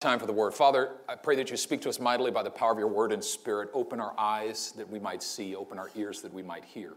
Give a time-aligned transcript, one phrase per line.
[0.00, 0.54] Time for the word.
[0.54, 3.10] Father, I pray that you speak to us mightily by the power of your word
[3.10, 3.68] and spirit.
[3.74, 6.92] Open our eyes that we might see, open our ears that we might hear.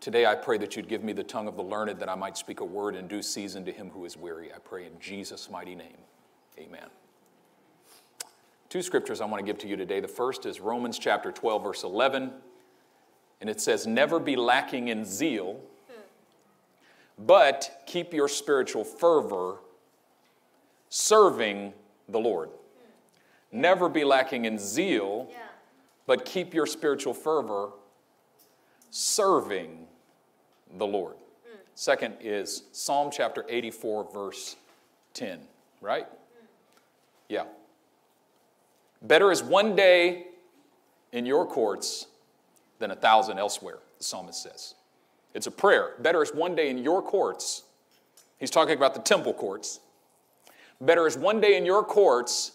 [0.00, 2.36] Today, I pray that you'd give me the tongue of the learned that I might
[2.36, 4.52] speak a word in due season to him who is weary.
[4.52, 5.96] I pray in Jesus' mighty name.
[6.58, 6.88] Amen.
[8.68, 10.00] Two scriptures I want to give to you today.
[10.00, 12.32] The first is Romans chapter 12, verse 11,
[13.40, 15.58] and it says, Never be lacking in zeal,
[17.18, 19.56] but keep your spiritual fervor
[20.90, 21.72] serving
[22.08, 22.50] the Lord.
[23.50, 25.38] Never be lacking in zeal, Yeah.
[26.06, 27.70] but keep your spiritual fervor
[28.90, 29.88] serving
[30.76, 31.16] the Lord.
[31.16, 31.58] Mm.
[31.74, 34.56] Second is Psalm chapter 84, verse
[35.14, 35.40] 10,
[35.80, 36.06] right?
[36.06, 36.46] Mm.
[37.28, 37.44] Yeah.
[39.02, 40.26] Better is one day
[41.12, 42.06] in your courts
[42.78, 44.74] than a thousand elsewhere, the psalmist says.
[45.34, 45.94] It's a prayer.
[46.00, 47.62] Better is one day in your courts.
[48.38, 49.80] He's talking about the temple courts.
[50.80, 52.52] Better is one day in your courts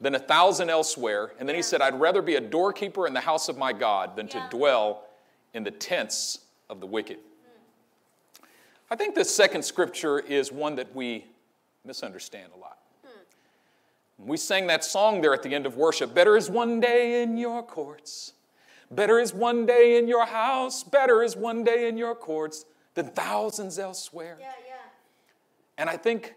[0.00, 1.32] than a thousand elsewhere.
[1.38, 4.16] And then he said, I'd rather be a doorkeeper in the house of my God
[4.16, 5.04] than to dwell
[5.52, 7.16] in the tents of the wicked.
[7.16, 8.44] Hmm.
[8.90, 11.26] I think this second scripture is one that we
[11.84, 12.78] misunderstand a lot.
[13.04, 14.26] Hmm.
[14.26, 17.36] We sang that song there at the end of worship Better is one day in
[17.36, 18.32] your courts.
[18.90, 20.84] Better is one day in your house.
[20.84, 24.36] Better is one day in your courts than thousands elsewhere.
[24.38, 24.74] Yeah, yeah.
[25.78, 26.34] And I think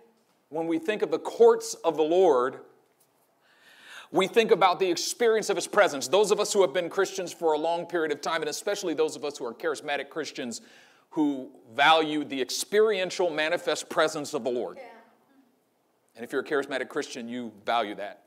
[0.50, 2.60] when we think of the courts of the Lord,
[4.12, 6.08] we think about the experience of His presence.
[6.08, 8.94] Those of us who have been Christians for a long period of time, and especially
[8.94, 10.62] those of us who are charismatic Christians
[11.10, 14.78] who value the experiential manifest presence of the Lord.
[14.78, 14.84] Yeah.
[16.16, 18.24] And if you're a charismatic Christian, you value that.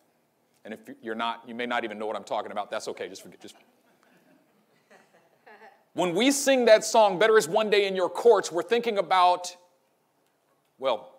[0.64, 2.70] And if you're not, you may not even know what I'm talking about.
[2.70, 3.08] That's okay.
[3.08, 3.40] Just forget.
[3.40, 3.54] Just.
[5.92, 9.56] When we sing that song, "Better is one day in your courts," we're thinking about.
[10.78, 11.09] Well,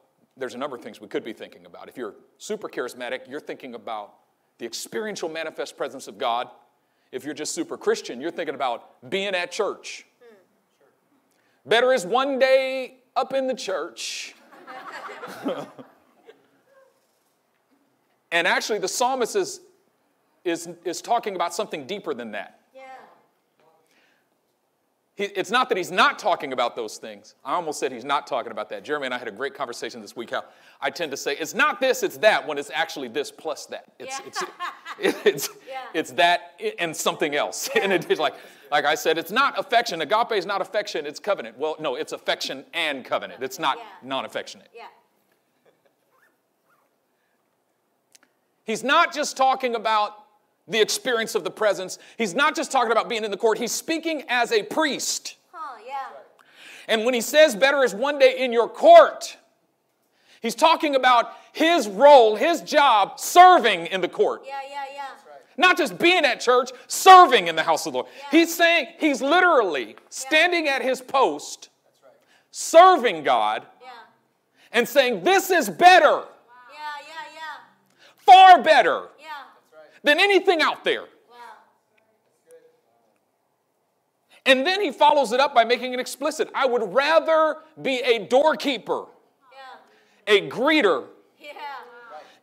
[0.41, 1.87] there's a number of things we could be thinking about.
[1.87, 4.13] If you're super charismatic, you're thinking about
[4.57, 6.49] the experiential manifest presence of God.
[7.11, 10.05] If you're just super Christian, you're thinking about being at church.
[11.65, 14.35] Better is one day up in the church.
[18.31, 19.61] And actually, the psalmist is,
[20.45, 22.60] is, is talking about something deeper than that.
[25.21, 25.27] Yeah.
[25.27, 27.35] He, it's not that he's not talking about those things.
[27.45, 28.83] I almost said he's not talking about that.
[28.83, 30.43] Jeremy and I had a great conversation this week how
[30.81, 33.85] I tend to say it's not this, it's that, when it's actually this plus that.
[33.99, 34.25] It's, Yeah.
[34.27, 34.43] it's,
[35.25, 35.79] it's, Yeah.
[35.93, 37.69] it's that and something else.
[37.81, 38.35] And it's like,
[38.71, 40.01] like I said, it's not affection.
[40.01, 41.57] Agape is not affection, it's covenant.
[41.57, 43.43] Well, no, it's affection and covenant.
[43.43, 43.83] It's not Yeah.
[44.03, 44.69] non affectionate.
[44.75, 44.85] Yeah.
[48.63, 50.20] He's not just talking about
[50.71, 51.99] the experience of the presence.
[52.17, 53.57] He's not just talking about being in the court.
[53.57, 55.35] He's speaking as a priest.
[55.51, 55.93] Huh, yeah.
[56.87, 59.37] And when he says better is one day in your court,
[60.41, 64.43] he's talking about his role, his job, serving in the court.
[64.45, 65.01] Yeah, yeah, yeah.
[65.57, 68.09] Not just being at church, serving in the house of the Lord.
[68.17, 68.39] Yeah.
[68.39, 71.69] He's saying, he's literally standing at his post,
[72.51, 73.89] serving God, Yeah.
[74.71, 76.23] and saying, This is better, Yeah,
[77.05, 78.15] yeah, yeah.
[78.17, 79.20] far better Yeah.
[80.03, 81.05] Than anything out there.
[84.45, 86.49] And then he follows it up by making it explicit.
[86.55, 89.05] I would rather be a doorkeeper,
[89.51, 90.35] Yeah.
[90.35, 91.07] a greeter,
[91.37, 91.51] Yeah.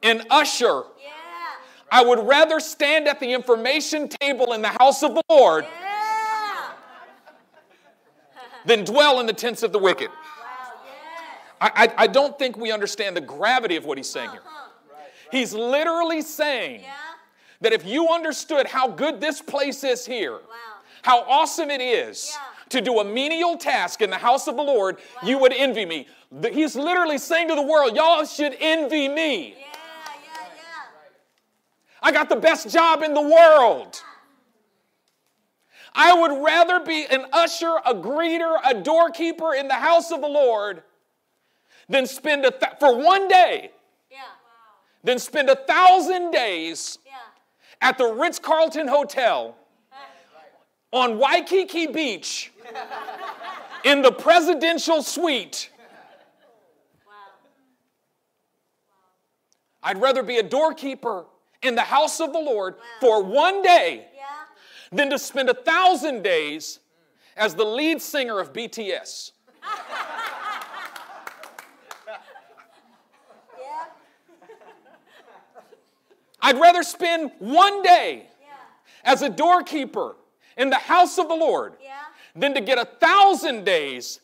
[0.05, 0.85] an usher.
[1.03, 1.11] Yeah.
[1.91, 5.67] I would rather stand at the information table in the house of the Lord
[8.65, 10.11] than dwell in the tents of the wicked.
[11.61, 14.43] I, I, don't think we understand the gravity of what he's saying here.
[15.33, 16.85] He's literally saying.
[17.61, 20.41] That if you understood how good this place is here, Wow.
[21.03, 22.41] how awesome it is Yeah.
[22.71, 26.07] to do a menial task in the house of the Lord, you would envy me.
[26.53, 29.57] He's literally saying to the world, y'all should envy me.
[29.59, 29.67] Yeah,
[30.25, 30.63] yeah, yeah.
[32.03, 34.03] I got the best job in the world.
[35.95, 40.29] I would rather be an usher, a greeter, a doorkeeper in the house of the
[40.29, 40.85] Lord
[41.89, 43.73] than spend a th- for one day,
[44.11, 44.19] Yeah.
[45.03, 46.99] than spend a thousand days.
[47.81, 49.55] At the Ritz Carlton Hotel
[50.93, 52.53] on Waikiki Beach
[53.85, 55.71] in the presidential suite.
[59.83, 61.25] I'd rather be a doorkeeper
[61.63, 64.25] in the house of the Lord for one day Yeah.
[64.93, 66.81] than to spend a thousand days
[67.37, 69.33] as the lead singer of BTS.
[73.59, 73.85] Yeah.
[76.41, 78.55] I'd rather spend one day Yeah.
[79.05, 80.17] as a doorkeeper
[80.57, 82.05] in the house of the Lord Yeah.
[82.35, 84.21] than to get a thousand days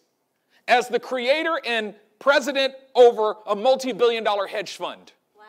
[0.69, 5.13] as the creator and president over a multi billion dollar hedge fund.
[5.37, 5.45] Wow.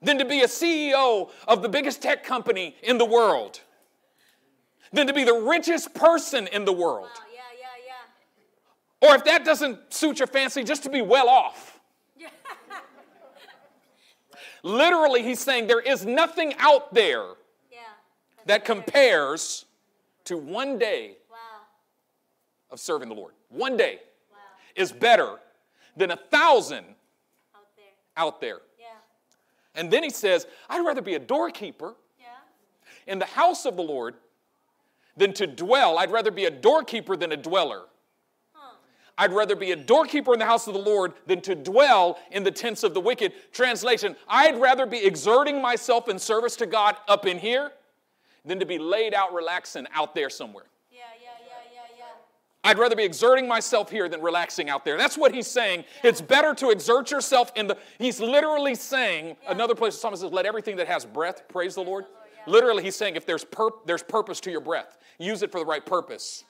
[0.00, 3.60] than to be a CEO of the biggest tech company in the world,
[4.92, 7.08] than to be the richest person in the world.
[7.14, 7.26] Wow.
[7.32, 7.94] Yeah, yeah,
[9.02, 9.08] yeah.
[9.08, 11.71] Or if that doesn't suit your fancy, just to be well off.
[14.62, 17.34] Literally, he's saying there is nothing out there
[17.70, 17.80] Yeah.
[18.46, 19.66] that compares
[20.24, 21.36] to one day Wow.
[22.70, 23.34] of serving the Lord.
[23.48, 24.00] One day
[24.30, 24.38] Wow.
[24.76, 25.40] is better
[25.96, 26.94] than a thousand
[27.54, 27.84] Out there.
[28.16, 28.60] out there.
[28.78, 28.86] Yeah.
[29.74, 32.26] And then he says, I'd rather be a doorkeeper Yeah.
[33.06, 34.16] in the house of the Lord
[35.16, 35.98] than to dwell.
[35.98, 37.88] I'd rather be a doorkeeper than a dweller.
[39.18, 42.44] I'd rather be a doorkeeper in the house of the Lord than to dwell in
[42.44, 43.32] the tents of the wicked.
[43.52, 47.72] Translation I'd rather be exerting myself in service to God up in here
[48.44, 50.64] than to be laid out relaxing out there somewhere.
[50.90, 52.04] Yeah, yeah, yeah, yeah, yeah.
[52.64, 54.96] I'd rather be exerting myself here than relaxing out there.
[54.96, 55.84] That's what he's saying.
[56.02, 57.76] It's better to exert yourself in the.
[57.98, 61.82] He's literally saying, another place the psalmist says, let everything that has breath praise the
[61.82, 62.06] Lord.
[62.46, 65.66] Literally, he's saying if there's, pur- there's purpose to your breath, use it for the
[65.66, 66.44] right purpose.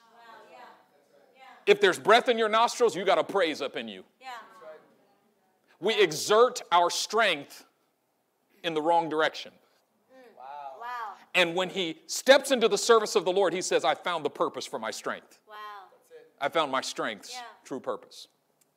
[1.65, 1.69] Wow.
[1.69, 1.73] Yeah.
[1.73, 1.73] Yeah.
[1.73, 4.03] If there's breath in your nostrils, you got a praise up in you.
[4.21, 4.29] Yeah.
[5.79, 7.65] We exert our strength
[8.63, 9.51] in the wrong direction.
[10.13, 10.37] Mm.
[10.37, 11.15] Wow.
[11.35, 14.29] And when he steps into the service of the Lord, he says, I found the
[14.29, 15.39] purpose for my strength.
[15.47, 15.55] Wow.
[16.39, 17.41] I found my strength's Yeah.
[17.65, 18.27] true purpose.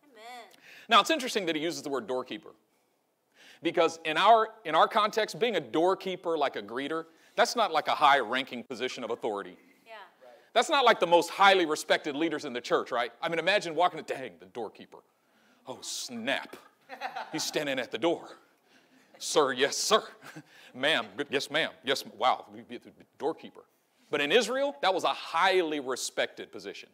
[0.05, 0.45] Amen.
[0.89, 2.51] Now, it's interesting that he uses the word doorkeeper.
[3.63, 7.07] Because in our, in our context, being a doorkeeper like a greeter,
[7.37, 9.57] that's not like a high ranking position of authority.
[10.57, 13.13] That's not like the most highly respected leaders in the church, right?
[13.21, 15.01] I mean, imagine walking to, dang, the doorkeeper.
[15.67, 16.57] Oh, snap.
[17.31, 18.27] He's standing at the door.
[19.19, 20.03] Sir, yes, sir.
[20.75, 21.73] ma'am, yes, ma'am.
[21.85, 22.47] Yes, wow,
[23.19, 23.65] doorkeeper.
[24.11, 26.89] But in Israel, that was a highly respected position.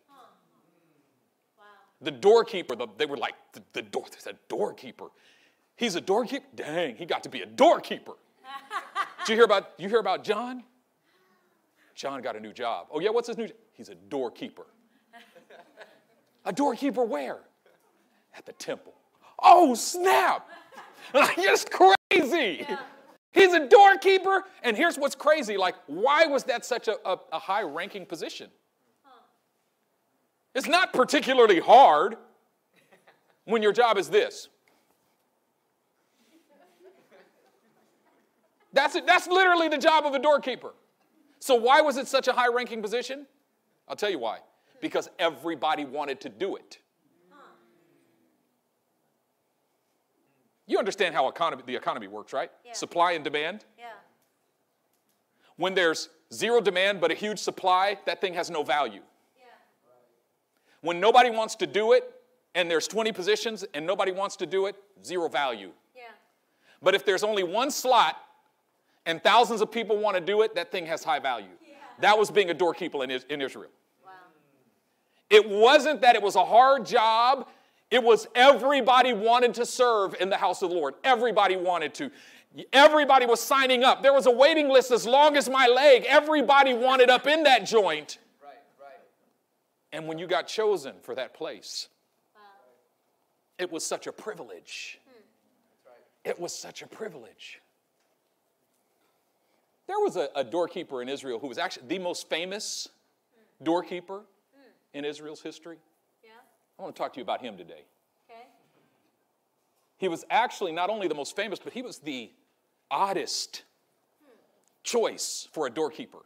[2.00, 5.06] The doorkeeper, the, they were like, the, the door, the doorkeeper.
[5.76, 6.46] He's a doorkeeper?
[6.56, 8.14] Dang, he got to be a doorkeeper.
[9.20, 10.64] Did you hear about, you hear about John?
[11.94, 12.86] John got a new job.
[12.90, 13.56] Oh yeah, what's his new job?
[13.72, 14.66] He's a doorkeeper.
[16.44, 17.40] a doorkeeper where?
[18.36, 18.94] At the temple.
[19.42, 20.48] Oh snap!
[21.12, 22.64] Like, it's crazy.
[23.32, 25.58] He's a doorkeeper, and here's what's crazy.
[25.58, 28.48] Like, why was that such a, a, a high ranking position?
[30.54, 32.16] It's not particularly hard
[33.44, 34.48] when your job is this.
[38.72, 39.06] That's it.
[39.06, 40.72] That's literally the job of a doorkeeper.
[41.42, 43.26] So why was it such a high ranking position?
[43.88, 44.38] I'll tell you why.
[44.80, 46.78] Because everybody wanted to do it.
[50.68, 52.48] You understand how economy, the economy works, right?
[52.64, 52.74] Yeah.
[52.74, 53.64] Supply and demand.
[53.76, 53.86] Yeah.
[55.56, 59.02] When there's zero demand but a huge supply, that thing has no value.
[59.36, 59.44] Yeah.
[60.80, 62.08] When nobody wants to do it
[62.54, 65.72] and there's 20 positions and nobody wants to do it, zero value.
[65.96, 66.02] Yeah.
[66.80, 68.16] But if there's only one slot
[69.06, 71.46] and thousands of people want to do it, that thing has high value.
[72.00, 73.70] That was being a doorkeeper in, in Israel.
[74.04, 74.10] Wow.
[75.30, 77.48] It wasn't that it was a hard job,
[77.90, 80.94] it was everybody wanted to serve in the house of the Lord.
[81.04, 82.10] Everybody wanted to.
[82.72, 84.02] Everybody was signing up.
[84.02, 86.04] There was a waiting list as long as my leg.
[86.08, 88.18] Everybody wanted up in that joint.
[88.42, 89.00] Right, right.
[89.92, 91.88] And when you got chosen for that place,
[92.34, 92.40] Wow.
[93.58, 94.98] it was such a privilege.
[95.06, 95.20] Hmm.
[95.70, 96.30] That's right.
[96.30, 97.60] It was such a privilege.
[99.86, 102.88] There was a, a doorkeeper in Israel who was actually the most famous
[103.62, 104.22] doorkeeper
[104.94, 105.78] in Israel's history.
[106.22, 106.30] Yeah.
[106.78, 107.84] I want to talk to you about him today.
[108.30, 108.46] Okay.
[109.98, 112.30] He was actually not only the most famous, but he was the
[112.90, 113.64] oddest
[114.82, 116.18] choice for a doorkeeper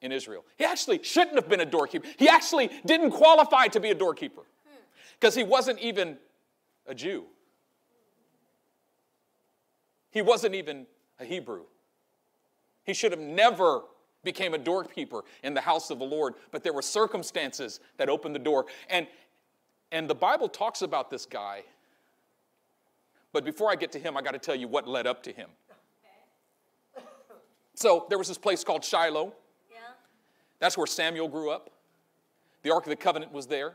[0.00, 0.44] in Israel.
[0.56, 2.06] He actually shouldn't have been a doorkeeper.
[2.18, 4.42] He actually didn't qualify to be a doorkeeper
[5.18, 6.18] because he wasn't even
[6.86, 7.24] a Jew.
[10.10, 10.86] He wasn't even
[11.18, 11.62] a Hebrew.
[12.84, 13.82] He should have never
[14.24, 18.34] became a doorkeeper in the house of the Lord, but there were circumstances that opened
[18.34, 18.66] the door.
[18.88, 19.06] And,
[19.90, 21.62] and the Bible talks about this guy.
[23.32, 25.32] But before I get to him, I got to tell you what led up to
[25.32, 25.48] him.
[27.74, 29.32] So there was this place called Shiloh.
[29.70, 29.78] Yeah.
[30.58, 31.70] That's where Samuel grew up.
[32.62, 33.74] The Ark of the Covenant was there.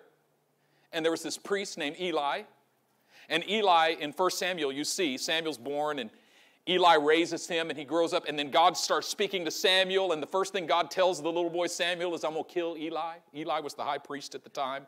[0.93, 2.43] And there was this priest named Eli.
[3.29, 6.09] And Eli, in 1 Samuel, you see, Samuel's born and
[6.67, 8.27] Eli raises him and he grows up.
[8.27, 10.11] And then God starts speaking to Samuel.
[10.11, 12.77] And the first thing God tells the little boy Samuel is, I'm going to kill
[12.77, 13.15] Eli.
[13.35, 14.85] Eli was the high priest at the time.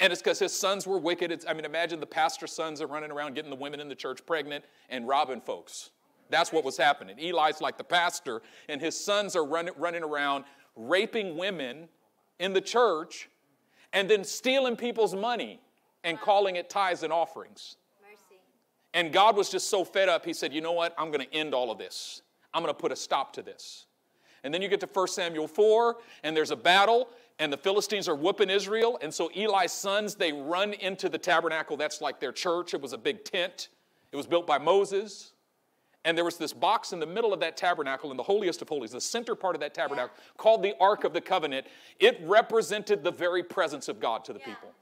[0.00, 1.30] And it's because his sons were wicked.
[1.30, 3.94] It's, I mean, imagine the pastor's sons are running around getting the women in the
[3.94, 5.90] church pregnant and robbing folks.
[6.28, 7.18] That's what was happening.
[7.18, 10.44] Eli's like the pastor, and his sons are running, running around
[10.74, 11.88] raping women
[12.38, 13.30] in the church
[13.92, 15.60] and then stealing people's money
[16.04, 17.76] and calling it tithes and offerings.
[18.96, 20.94] And God was just so fed up, he said, You know what?
[20.98, 22.22] I'm going to end all of this.
[22.54, 23.84] I'm going to put a stop to this.
[24.42, 28.08] And then you get to 1 Samuel 4, and there's a battle, and the Philistines
[28.08, 28.98] are whooping Israel.
[29.02, 31.76] And so Eli's sons, they run into the tabernacle.
[31.76, 32.72] That's like their church.
[32.72, 33.68] It was a big tent,
[34.12, 35.32] it was built by Moses.
[36.06, 38.68] And there was this box in the middle of that tabernacle, in the holiest of
[38.68, 41.66] holies, the center part of that tabernacle, called the Ark of the Covenant.
[41.98, 44.46] It represented the very presence of God to the Yeah.
[44.46, 44.72] people.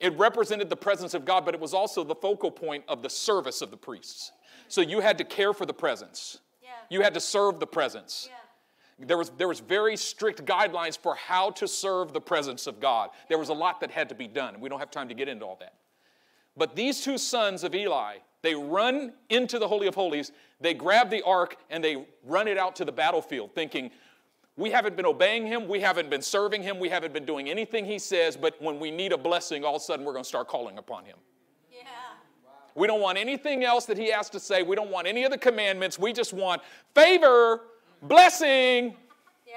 [0.00, 3.10] It represented the presence of God, but it was also the focal point of the
[3.10, 4.32] service of the priests.
[4.68, 6.38] So you had to care for the presence.
[6.62, 6.70] Yeah.
[6.88, 8.28] You had to serve the presence.
[8.30, 9.06] Yeah.
[9.06, 13.10] There was, there was very strict guidelines for how to serve the presence of God.
[13.28, 14.60] There was a lot that had to be done.
[14.60, 15.74] We don't have time to get into all that.
[16.56, 21.10] But these two sons of Eli, they run into the Holy of Holies, they grab
[21.10, 23.90] the ark, and they run it out to the battlefield, thinking,
[24.60, 27.86] we haven't been obeying him, we haven't been serving him, we haven't been doing anything
[27.86, 30.28] he says, but when we need a blessing, all of a sudden we're going to
[30.28, 31.16] start calling upon him.
[31.72, 31.78] Yeah.
[32.74, 34.62] We don't want anything else that he has to say.
[34.62, 35.98] We don't want any of the commandments.
[35.98, 36.60] We just want
[36.94, 37.62] favor,
[38.02, 38.94] blessing.
[39.46, 39.56] Yeah.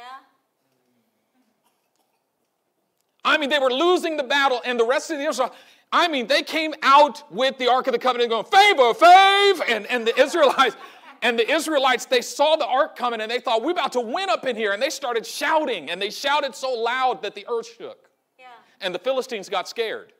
[3.25, 5.53] I mean, they were losing the battle, and the rest of the Israel.
[5.91, 9.85] I mean, they came out with the Ark of the Covenant going, favor, fave, and,
[9.87, 10.75] and the Israelites,
[11.23, 14.29] and the Israelites, they saw the ark coming and they thought, we're about to win
[14.29, 14.73] up in here.
[14.73, 18.09] And they started shouting, and they shouted so loud that the earth shook.
[18.37, 18.45] Yeah.
[18.81, 20.13] And the Philistines got scared.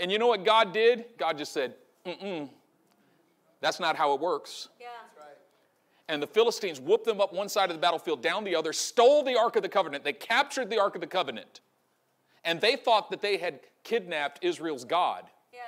[0.00, 1.06] And you know what God did?
[1.18, 1.74] God just said,
[2.06, 2.48] mm-mm,
[3.60, 4.68] that's not how it works.
[4.80, 4.86] Yeah.
[6.08, 9.24] And the Philistines whooped them up one side of the battlefield, down the other, stole
[9.24, 10.04] the Ark of the Covenant.
[10.04, 11.62] They captured the Ark of the Covenant.
[12.44, 15.24] And they thought that they had kidnapped Israel's God.
[15.52, 15.58] Yeah.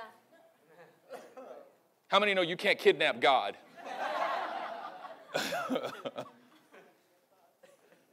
[2.07, 3.57] How many know you can't kidnap God?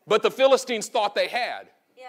[0.08, 1.68] but the Philistines thought they had.
[1.98, 2.08] Yeah.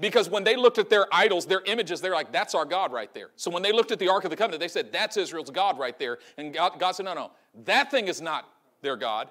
[0.00, 3.12] Because when they looked at their idols, their images, they're like, that's our God right
[3.14, 3.30] there.
[3.36, 5.78] So when they looked at the Ark of the Covenant, they said, that's Israel's God
[5.78, 6.18] right there.
[6.36, 7.30] And God, God said, no, no,
[7.64, 8.48] that thing is not
[8.80, 9.28] their God.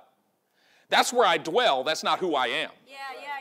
[0.90, 1.84] That's where I dwell.
[1.84, 2.70] That's not who I am.
[2.86, 2.96] Yeah.
[3.16, 3.22] Yeah.
[3.22, 3.28] Yeah.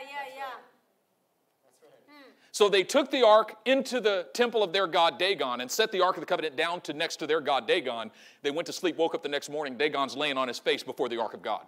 [2.61, 6.01] So they took the ark into the temple of their god Dagon and set the
[6.01, 8.11] ark of the covenant down to next to their god Dagon.
[8.43, 9.79] They went to sleep, woke up the next morning.
[9.79, 11.61] Dagon's laying on his face before the ark of God.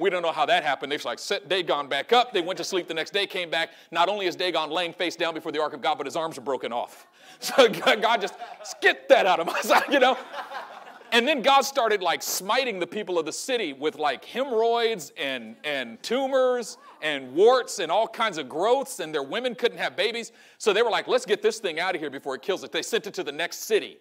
[0.00, 0.90] We don't know how that happened.
[0.90, 2.32] They just like set Dagon back up.
[2.32, 3.70] They went to sleep the next day, came back.
[3.92, 6.36] Not only is Dagon laying face down before the ark of God, but his arms
[6.36, 7.06] are broken off.
[7.40, 8.34] So God just
[8.80, 10.18] get that out of my sight, you know.
[11.12, 15.56] And then God started like smiting the people of the city with like hemorrhoids and,
[15.64, 20.32] and tumors and warts and all kinds of growths, and their women couldn't have babies.
[20.58, 22.72] So they were like, let's get this thing out of here before it kills it.
[22.72, 23.98] They sent it to the next city.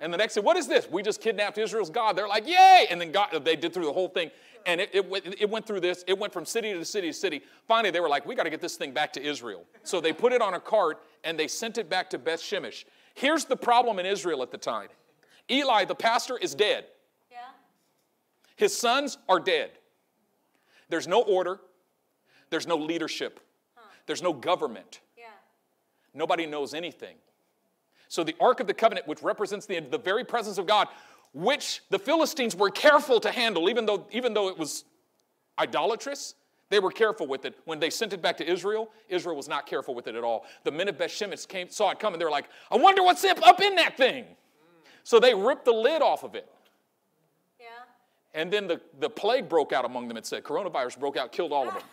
[0.00, 0.88] And the next city, what is this?
[0.90, 2.16] We just kidnapped Israel's God.
[2.16, 2.86] They're like, yay!
[2.88, 4.30] And then God, they did through the whole thing.
[4.64, 6.04] And it, it, it went through this.
[6.06, 7.42] It went from city to city to city.
[7.66, 9.64] Finally, they were like, we got to get this thing back to Israel.
[9.82, 12.84] So they put it on a cart and they sent it back to Beth Shemesh.
[13.14, 14.88] Here's the problem in Israel at the time
[15.50, 16.84] Eli, the pastor, is dead.
[17.30, 17.38] Yeah.
[18.56, 19.70] His sons are dead.
[20.88, 21.60] There's no order,
[22.50, 23.40] there's no leadership,
[24.06, 25.00] there's no government.
[25.16, 25.24] Yeah.
[26.14, 27.16] Nobody knows anything.
[28.08, 30.88] So the Ark of the Covenant, which represents the, the very presence of God,
[31.34, 34.84] which the Philistines were careful to handle, even though, even though it was
[35.58, 36.34] idolatrous,
[36.70, 37.58] they were careful with it.
[37.64, 40.46] When they sent it back to Israel, Israel was not careful with it at all.
[40.64, 42.18] The men of Beth Shemesh came, saw it coming.
[42.18, 44.24] They were like, I wonder what's up in that thing.
[45.08, 46.46] So they ripped the lid off of it.
[47.58, 47.66] Yeah.
[48.34, 50.44] And then the, the plague broke out among them, it said.
[50.44, 51.82] Coronavirus broke out, killed all of them.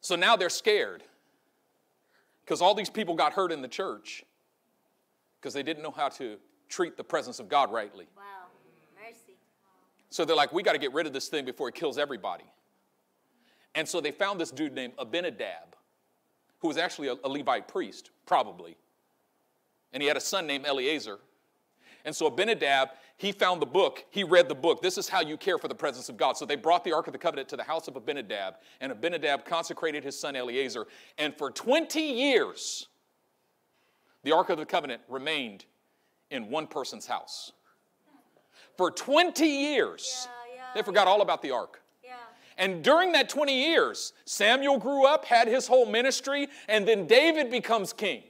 [0.00, 1.02] so now they're scared
[2.42, 4.24] because all these people got hurt in the church
[5.38, 6.38] because they didn't know how to
[6.70, 8.06] treat the presence of God rightly.
[8.16, 8.22] Wow.
[9.06, 9.36] Mercy.
[10.08, 12.46] So they're like, we got to get rid of this thing before it kills everybody.
[13.74, 15.76] And so they found this dude named Abinadab,
[16.60, 18.78] who was actually a, a Levite priest, probably.
[19.92, 21.18] And he had a son named Eleazar.
[22.04, 24.82] And so Abinadab, he found the book, he read the book.
[24.82, 26.36] This is how you care for the presence of God.
[26.36, 29.44] So they brought the Ark of the Covenant to the house of Abinadab, and Abinadab
[29.44, 30.86] consecrated his son Eleazar.
[31.18, 32.88] And for 20 years,
[34.24, 35.64] the Ark of the Covenant remained
[36.30, 37.52] in one person's house.
[38.76, 41.82] For 20 years, Yeah, yeah, they forgot all about the Ark.
[42.58, 47.50] And during that 20 years, Samuel grew up, had his whole ministry, and then David
[47.50, 48.22] becomes king.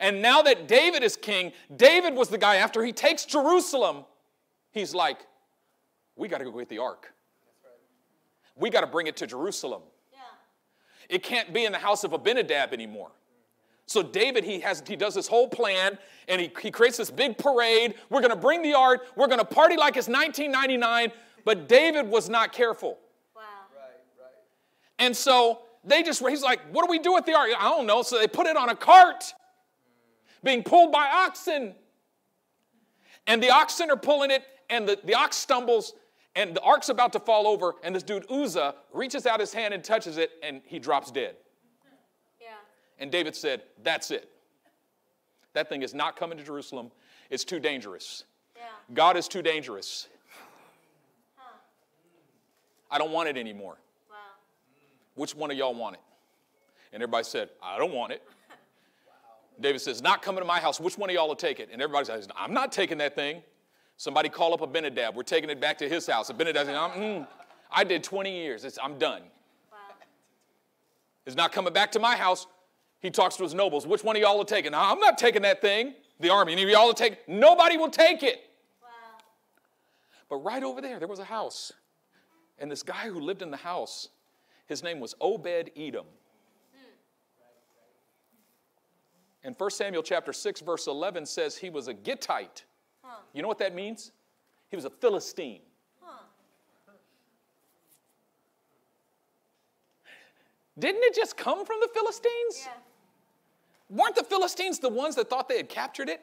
[0.00, 0.08] Yeah.
[0.08, 4.04] And now that David is king, David was the guy after he takes Jerusalem,
[4.72, 5.18] he's like,
[6.16, 7.12] we got to go get the ark.
[8.56, 9.82] We got to bring it to Jerusalem.
[10.12, 10.18] Yeah.
[11.08, 13.10] It can't be in the house of Abinadab anymore.
[13.86, 15.98] So David, he has he does this whole plan
[16.28, 17.94] and he, he creates this big parade.
[18.08, 21.12] We're gonna bring the ark, we're gonna party like it's 1999,
[21.44, 22.98] but David was not careful.
[23.36, 23.42] Wow.
[23.76, 24.32] Right, right.
[24.98, 27.50] And so they just, he's like, what do we do with the ark?
[27.58, 28.02] I don't know.
[28.02, 29.34] So they put it on a cart
[30.44, 31.74] being pulled by oxen.
[33.26, 35.94] And the oxen are pulling it, and the, the ox stumbles,
[36.36, 39.72] and the ark's about to fall over, and this dude Uzzah reaches out his hand
[39.72, 41.36] and touches it, and he drops dead.
[42.40, 42.48] Yeah.
[42.98, 44.28] And David said, That's it.
[45.54, 46.90] That thing is not coming to Jerusalem.
[47.30, 48.24] It's too dangerous.
[48.56, 48.62] Yeah.
[48.92, 50.08] God is too dangerous.
[51.36, 51.56] Huh.
[52.90, 53.78] I don't want it anymore.
[54.10, 54.16] Wow.
[55.14, 56.02] Which one of y'all want it?
[56.92, 58.22] And everybody said, I don't want it.
[59.60, 60.80] David says, Not coming to my house.
[60.80, 61.68] Which one of y'all will take it?
[61.72, 63.42] And everybody says, I'm not taking that thing.
[63.96, 65.14] Somebody call up Abinadab.
[65.14, 66.30] We're taking it back to his house.
[66.30, 67.26] Abinadab says, mm,
[67.70, 68.64] I did 20 years.
[68.64, 69.22] It's, I'm done.
[69.70, 69.78] Wow.
[71.26, 72.46] It's not coming back to my house.
[73.00, 73.86] He talks to his nobles.
[73.86, 74.72] Which one of y'all will take it?
[74.72, 75.94] No, I'm not taking that thing.
[76.20, 76.52] The army.
[76.52, 77.22] Any of y'all will take it?
[77.28, 78.40] Nobody will take it.
[78.82, 78.88] Wow.
[80.28, 81.72] But right over there, there was a house.
[82.58, 84.08] And this guy who lived in the house,
[84.66, 86.06] his name was Obed Edom.
[89.44, 92.64] And 1 Samuel chapter 6, verse 11 says he was a Gittite.
[93.02, 93.18] Huh.
[93.34, 94.10] You know what that means?
[94.70, 95.60] He was a Philistine.
[96.00, 96.22] Huh.
[100.78, 102.62] Didn't it just come from the Philistines?
[102.64, 102.72] Yeah.
[103.90, 106.22] Weren't the Philistines the ones that thought they had captured it?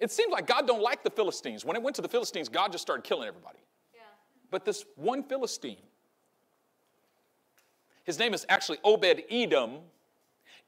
[0.00, 1.64] It seems like God don't like the Philistines.
[1.64, 3.60] When it went to the Philistines, God just started killing everybody.
[3.94, 4.00] Yeah.
[4.50, 5.76] But this one Philistine,
[8.04, 9.78] his name is actually Obed Edom.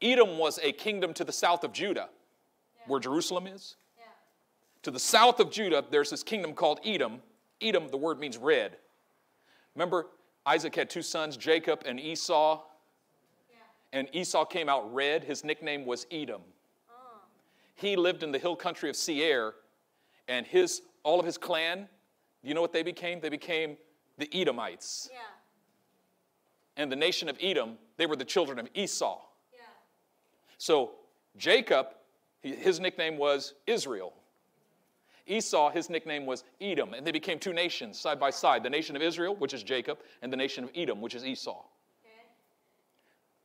[0.01, 2.09] Edom was a kingdom to the south of Judah,
[2.87, 3.77] where Jerusalem is.
[3.99, 4.05] Yeah.
[4.83, 7.21] To the south of Judah, there's this kingdom called Edom.
[7.61, 8.77] Edom, the word means red.
[9.75, 10.07] Remember,
[10.47, 12.63] Isaac had two sons, Jacob and Esau,
[13.51, 13.57] Yeah.
[13.93, 15.25] and Esau came out red.
[15.25, 16.43] His nickname was Edom.
[16.91, 16.95] Oh.
[17.75, 19.55] He lived in the hill country of Seir,
[20.29, 21.89] and his, all of his clan,
[22.43, 23.21] you know what they became?
[23.21, 23.77] They became
[24.17, 25.09] the Edomites.
[25.13, 25.19] Yeah.
[26.77, 29.21] And the nation of Edom, they were the children of Esau.
[30.59, 30.91] So
[31.37, 31.89] Jacob,
[32.43, 34.13] his nickname was Israel.
[35.27, 36.95] Esau, his nickname was Edom.
[36.95, 39.99] And they became two nations side by side the nation of Israel, which is Jacob,
[40.23, 41.63] and the nation of Edom, which is Esau.
[42.05, 42.25] Okay.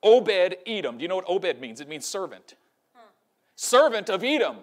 [0.01, 0.97] Obed Edom.
[0.97, 1.81] Do you know what Obed means?
[1.81, 2.55] It means servant.
[3.55, 4.57] Servant of Edom,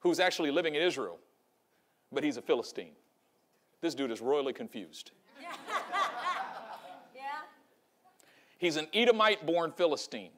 [0.00, 1.18] who's actually living in Israel,
[2.10, 2.92] but he's a Philistine.
[3.82, 5.10] This dude is royally confused.
[8.60, 10.32] He's an Edomite born Philistine.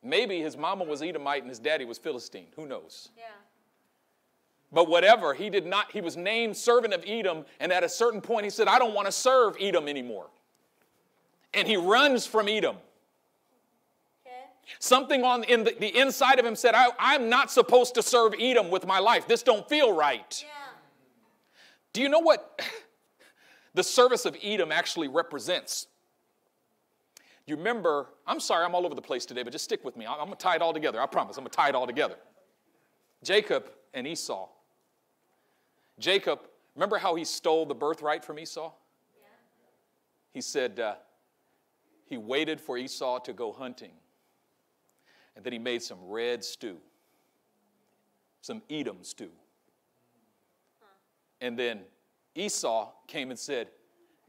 [0.00, 2.46] Maybe his mama was Edomite and his daddy was Philistine.
[2.54, 3.08] Who knows?
[3.16, 3.24] Yeah.
[4.70, 8.20] But whatever, he did not, he was named servant of Edom, and at a certain
[8.20, 10.28] point he said, I don't want to serve Edom anymore.
[11.52, 12.76] And he runs from Edom.
[14.24, 14.36] Okay.
[14.78, 18.34] Something on in the, the inside of him said, I, I'm not supposed to serve
[18.38, 19.26] Edom with my life.
[19.26, 20.44] This don't feel right.
[20.46, 20.48] Yeah.
[21.92, 22.62] Do you know what
[23.74, 25.88] the service of Edom actually represents?
[27.48, 30.06] You remember, I'm sorry, I'm all over the place today, but just stick with me.
[30.06, 31.00] I'm going to tie it all together.
[31.00, 31.38] I promise.
[31.38, 32.16] I'm going to tie it all together.
[33.24, 34.50] Jacob and Esau.
[35.98, 36.40] Jacob,
[36.76, 38.70] remember how he stole the birthright from Esau?
[40.34, 40.96] He said uh,
[42.04, 43.92] he waited for Esau to go hunting,
[45.34, 46.76] and then he made some red stew,
[48.42, 49.30] some Edom stew.
[51.40, 51.80] And then
[52.34, 53.68] Esau came and said,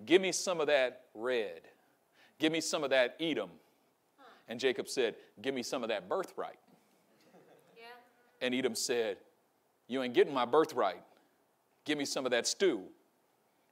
[0.06, 1.69] Give me some of that red.
[2.40, 3.50] Give me some of that Edom.
[4.48, 6.58] And Jacob said, Give me some of that birthright.
[7.78, 7.86] Yeah.
[8.42, 9.18] And Edom said,
[9.88, 11.04] You ain't getting my birthright.
[11.86, 12.82] Give me some of that stew.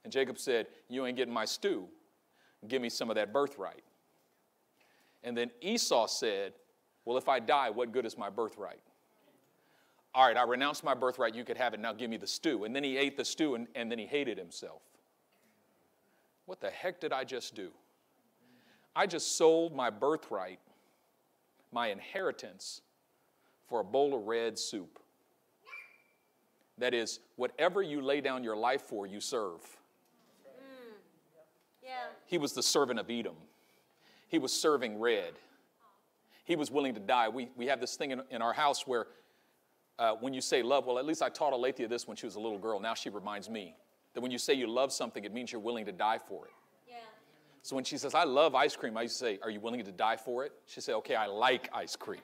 [0.04, 1.86] And Jacob said, You ain't getting my stew.
[2.68, 3.82] Give me some of that birthright.
[5.24, 6.52] And then Esau said,
[7.04, 8.80] Well, if I die, what good is my birthright?
[10.14, 11.34] All right, I renounce my birthright.
[11.34, 11.80] You could have it.
[11.80, 12.64] Now give me the stew.
[12.64, 14.82] And then he ate the stew and, and then he hated himself.
[16.46, 17.70] What the heck did I just do?
[18.98, 20.58] I just sold my birthright,
[21.70, 22.80] my inheritance,
[23.68, 24.98] for a bowl of red soup.
[26.78, 29.60] That is, whatever you lay down your life for, you serve.
[31.80, 31.90] Yeah.
[32.26, 33.36] He was the servant of Edom.
[34.26, 35.34] He was serving red.
[36.44, 37.28] He was willing to die.
[37.28, 39.06] We, we have this thing in, in our house where
[40.00, 42.34] uh, when you say love, well, at least I taught Alethea this when she was
[42.34, 42.80] a little girl.
[42.80, 43.76] Now she reminds me
[44.14, 46.52] that when you say you love something, it means you're willing to die for it.
[47.68, 49.84] So when she says, I love ice cream, I used to say, Are you willing
[49.84, 50.52] to die for it?
[50.64, 52.22] She said, Okay, I like ice cream.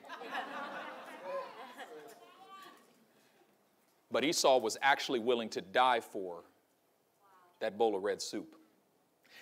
[4.09, 6.45] but Esau was actually willing to die for
[7.59, 8.55] that bowl of red soup.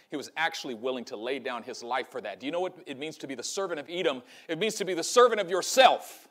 [0.09, 2.37] He was actually willing to lay down his life for that.
[2.41, 4.23] Do you know what it means to be the servant of Edom?
[4.49, 6.27] It means to be the servant of yourself,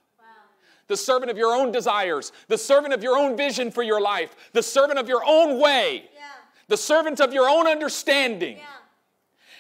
[0.86, 4.36] the servant of your own desires, the servant of your own vision for your life,
[4.52, 6.20] the servant of your own way, Yeah.
[6.68, 8.58] the servant of your own understanding.
[8.58, 8.66] Yeah.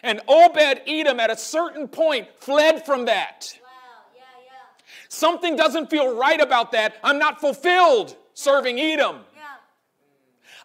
[0.02, 3.56] And Obed Edom, at a certain point, fled from that.
[3.62, 3.68] Wow.
[4.14, 4.84] Yeah, yeah.
[5.08, 6.96] Something doesn't feel right about that.
[7.04, 9.20] I'm not fulfilled serving Edom.
[9.34, 9.42] Yeah.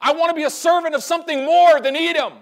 [0.02, 2.34] I want to be a servant of something more than Edom.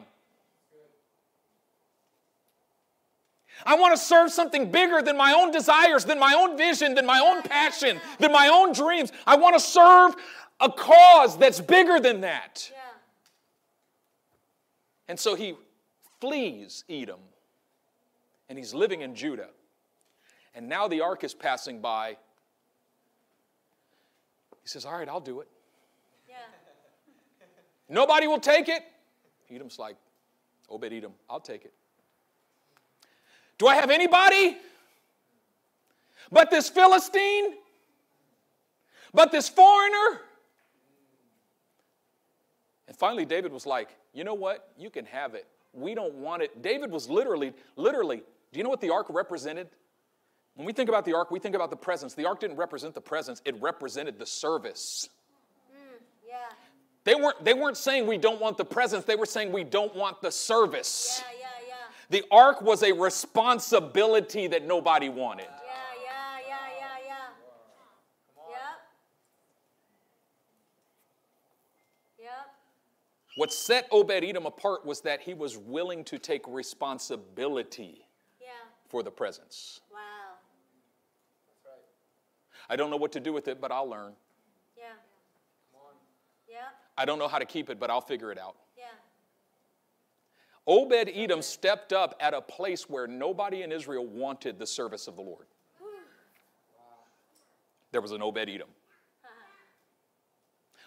[3.66, 7.06] I want to serve something bigger than my own desires, than my own vision, than
[7.06, 9.12] my own passion, than my own dreams.
[9.26, 10.16] I want to serve
[10.60, 12.70] a cause that's bigger than that.
[12.72, 12.78] Yeah.
[15.08, 15.56] And so he
[16.26, 17.20] flees Edom
[18.50, 19.50] and he's living in Judah.
[20.56, 22.18] And now the ark is passing by.
[24.64, 25.48] He says, All right, I'll do it.
[26.28, 26.36] Yeah.
[27.90, 28.82] Nobody will take it.
[29.52, 29.96] Edom's like,
[30.70, 31.74] oh, Obed Edom, I'll take it.
[33.60, 34.58] Do I have anybody?
[36.32, 37.54] But this Philistine?
[39.14, 40.22] But this foreigner?
[42.88, 44.72] And finally, David was like, You know what?
[44.78, 45.46] You can have it.
[45.76, 46.62] We don't want it.
[46.62, 49.68] David was literally, literally, do you know what the ark represented?
[50.56, 52.14] When we think about the ark, we think about the presence.
[52.14, 55.10] The ark didn't represent the presence, it represented the service.
[55.70, 56.36] Mm, yeah.
[57.04, 59.94] They weren't, they weren't saying we don't want the presence, they were saying we don't
[59.96, 61.22] want the service.
[61.22, 61.76] Yeah, yeah, yeah.
[62.10, 65.48] The ark was a responsibility that nobody wanted.
[65.50, 65.74] Yeah,
[66.06, 67.16] yeah, yeah, yeah, yeah.
[68.50, 68.78] Yep.
[72.24, 72.56] Yep.
[73.36, 78.08] What set Obed Edom apart was that he was willing to take responsibility
[78.40, 78.48] Yeah.
[78.88, 79.82] for the presence.
[79.92, 80.00] Wow.
[81.48, 81.84] That's right.
[82.70, 84.16] I don't know what to do with it, but I'll learn.
[84.78, 84.94] Yeah.
[85.74, 85.94] Come on.
[86.48, 86.64] Yep.
[86.98, 88.56] I don't know how to keep it, but I'll figure it out.
[88.78, 88.86] Yeah.
[90.66, 95.18] Obed Edom stepped up at a place where nobody in Israel wanted the service of
[95.18, 95.48] the Lord.
[97.92, 98.68] There was an Obed Edom.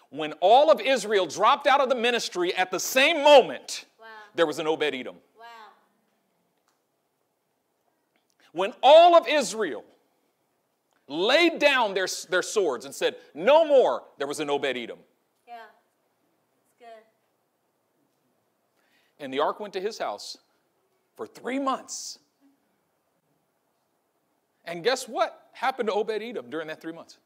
[0.09, 4.05] When all of Israel dropped out of the ministry at the same moment, Wow.
[4.33, 5.15] there was an Obed Edom.
[5.37, 5.45] Wow.
[8.51, 9.83] When all of Israel
[11.07, 14.99] laid down their, their swords and said, No more, there was an Obed Edom.
[15.47, 15.55] Yeah.
[16.65, 17.03] It's good.
[19.19, 20.37] And the ark went to his house
[21.15, 22.17] for three months.
[24.65, 27.17] And guess what happened to Obed Edom during that three months?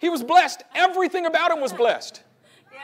[0.00, 0.64] He was blessed.
[0.74, 2.22] Everything about him was blessed.
[2.72, 2.78] Yeah.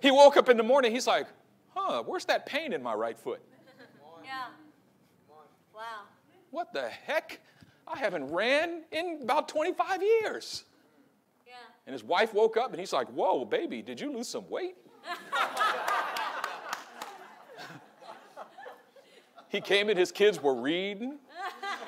[0.00, 1.28] He woke up in the morning, he's like,
[1.68, 3.40] huh, where's that pain in my right foot?
[4.24, 4.46] Yeah.
[5.72, 6.02] Wow.
[6.50, 7.40] What the heck?
[7.86, 10.64] I haven't ran in about 25 years.
[11.46, 11.52] Yeah.
[11.86, 14.74] And his wife woke up and he's like, whoa, baby, did you lose some weight?
[19.48, 21.18] he came and his kids were reading.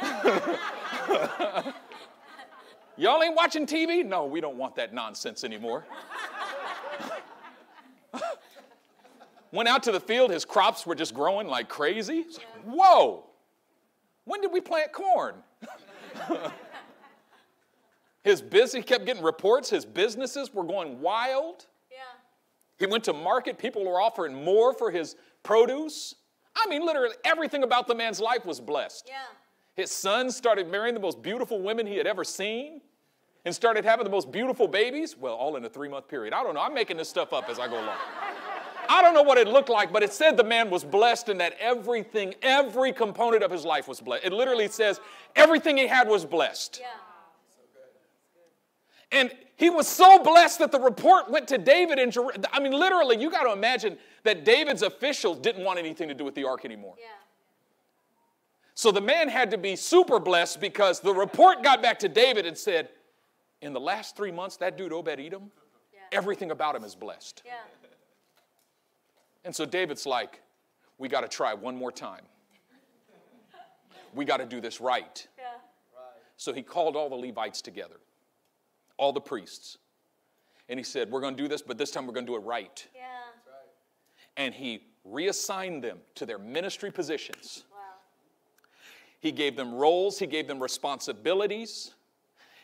[2.96, 4.04] Y'all ain't watching TV?
[4.04, 5.84] No, we don't want that nonsense anymore.
[9.52, 12.20] Went out to the field, his crops were just growing like crazy.
[12.20, 13.24] It's like, Whoa,
[14.24, 15.34] when did we plant corn?
[18.22, 21.66] his business, he kept getting reports, his businesses were going wild.
[21.90, 21.98] Yeah.
[22.78, 26.14] He went to market, people were offering more for his produce.
[26.56, 29.06] I mean, literally everything about the man's life was blessed.
[29.08, 29.14] Yeah.
[29.74, 32.80] His sons started marrying the most beautiful women he had ever seen
[33.44, 35.16] and started having the most beautiful babies.
[35.18, 36.32] Well, all in a three month period.
[36.32, 36.60] I don't know.
[36.60, 37.96] I'm making this stuff up as I go along.
[38.88, 41.40] I don't know what it looked like, but it said the man was blessed and
[41.40, 44.24] that everything, every component of his life was blessed.
[44.24, 45.00] It literally says
[45.34, 46.80] everything he had was blessed.
[46.80, 46.88] Yeah.
[49.12, 52.44] And he was so blessed that the report went to David in Jerusalem.
[52.52, 56.24] I mean, literally, you got to imagine that David's officials didn't want anything to do
[56.24, 56.94] with the ark anymore.
[56.98, 57.06] Yeah.
[58.74, 62.44] So the man had to be super blessed because the report got back to David
[62.44, 62.88] and said,
[63.60, 65.50] in the last three months, that dude Obed Edom,
[65.92, 66.00] Yeah.
[66.12, 67.42] everything about him is blessed.
[67.46, 67.52] Yeah.
[69.44, 70.40] And so David's like,
[70.98, 72.22] we got to try one more time.
[74.14, 75.26] We got to do this right.
[75.38, 75.44] Yeah.
[76.36, 77.96] So he called all the Levites together,
[78.96, 79.78] all the priests.
[80.68, 82.36] And he said, We're going to do this, but this time we're going to do
[82.36, 82.86] it right.
[82.94, 83.00] Yeah.
[84.36, 87.64] And he reassigned them to their ministry positions.
[89.24, 91.94] He gave them roles, he gave them responsibilities.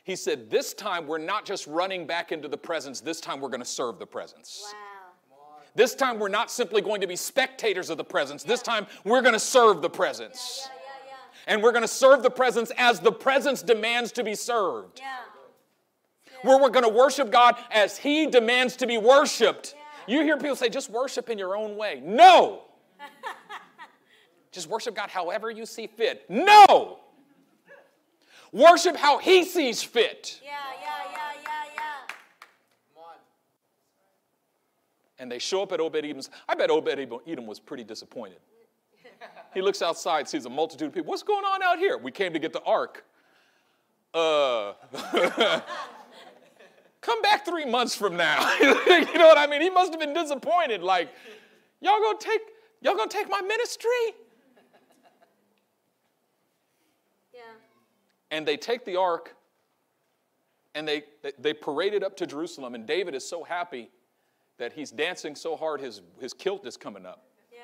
[0.05, 3.49] He said, This time we're not just running back into the presence, this time we're
[3.49, 4.63] going to serve the presence.
[5.31, 5.39] Wow.
[5.75, 9.23] This time we're not simply going to be spectators of the presence, this time we're
[9.23, 10.69] going to serve the presence.
[10.69, 10.75] Yeah.
[11.07, 11.55] Yeah.
[11.55, 15.01] And we're going to serve the presence as the presence demands to be served.
[15.01, 15.17] Yeah.
[16.43, 19.75] Where we're going to worship God as He demands to be worshiped.
[20.07, 22.03] You hear people say, just worship in your own way.
[22.05, 22.65] No!
[24.53, 26.25] just worship God however you see fit.
[26.29, 26.99] No!
[28.53, 30.41] Worship how He sees fit.
[30.43, 30.51] Yeah.
[30.81, 30.89] Yeah.
[31.13, 31.19] Yeah.
[31.43, 31.51] Yeah.
[31.75, 32.15] Yeah.
[32.95, 33.15] Come on.
[35.19, 36.31] And they show up at Obed Edom's.
[36.49, 38.39] I bet Obed Edom was pretty disappointed.
[39.53, 41.11] He looks outside, sees a multitude of people.
[41.11, 41.99] What's going on out here?
[41.99, 43.05] We came to get the ark.
[44.15, 44.75] Uh,
[47.01, 48.57] come back three months from now.
[48.61, 48.67] you
[49.19, 49.61] know what I mean?
[49.61, 50.83] He must have been disappointed.
[50.83, 51.09] Like,
[51.81, 52.41] y'all gonna take
[52.81, 54.15] y'all gonna take my ministry?
[58.31, 59.35] And they take the ark
[60.75, 61.03] and they,
[61.39, 62.75] they, parade it up to Jerusalem.
[62.75, 63.91] And David is so happy
[64.59, 67.25] that he's dancing so hard his, his kilt is coming up.
[67.53, 67.59] Yeah.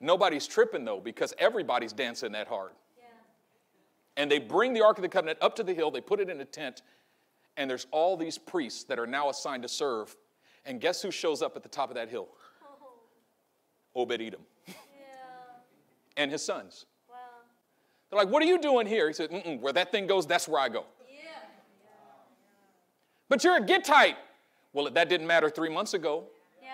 [0.00, 2.70] Nobody's tripping though because everybody's dancing that hard.
[2.96, 3.04] Yeah.
[4.16, 6.30] And they bring the Ark of the Covenant up to the hill, they put it
[6.30, 6.82] in a tent,
[7.56, 10.16] and there's all these priests that are now assigned to serve.
[10.64, 12.28] And guess who shows up at the top of that hill?
[12.62, 14.02] Oh.
[14.02, 14.74] Obed Edom Yeah.
[16.16, 16.86] and his sons.
[18.10, 19.08] They're like, What are you doing here?
[19.08, 20.84] He said, Mm-mm, Where that thing goes, that's where I go.
[21.10, 21.28] Yeah.
[23.28, 24.16] But you're a Gittite.
[24.72, 26.24] Well, that didn't matter three months ago
[26.62, 26.68] Yeah.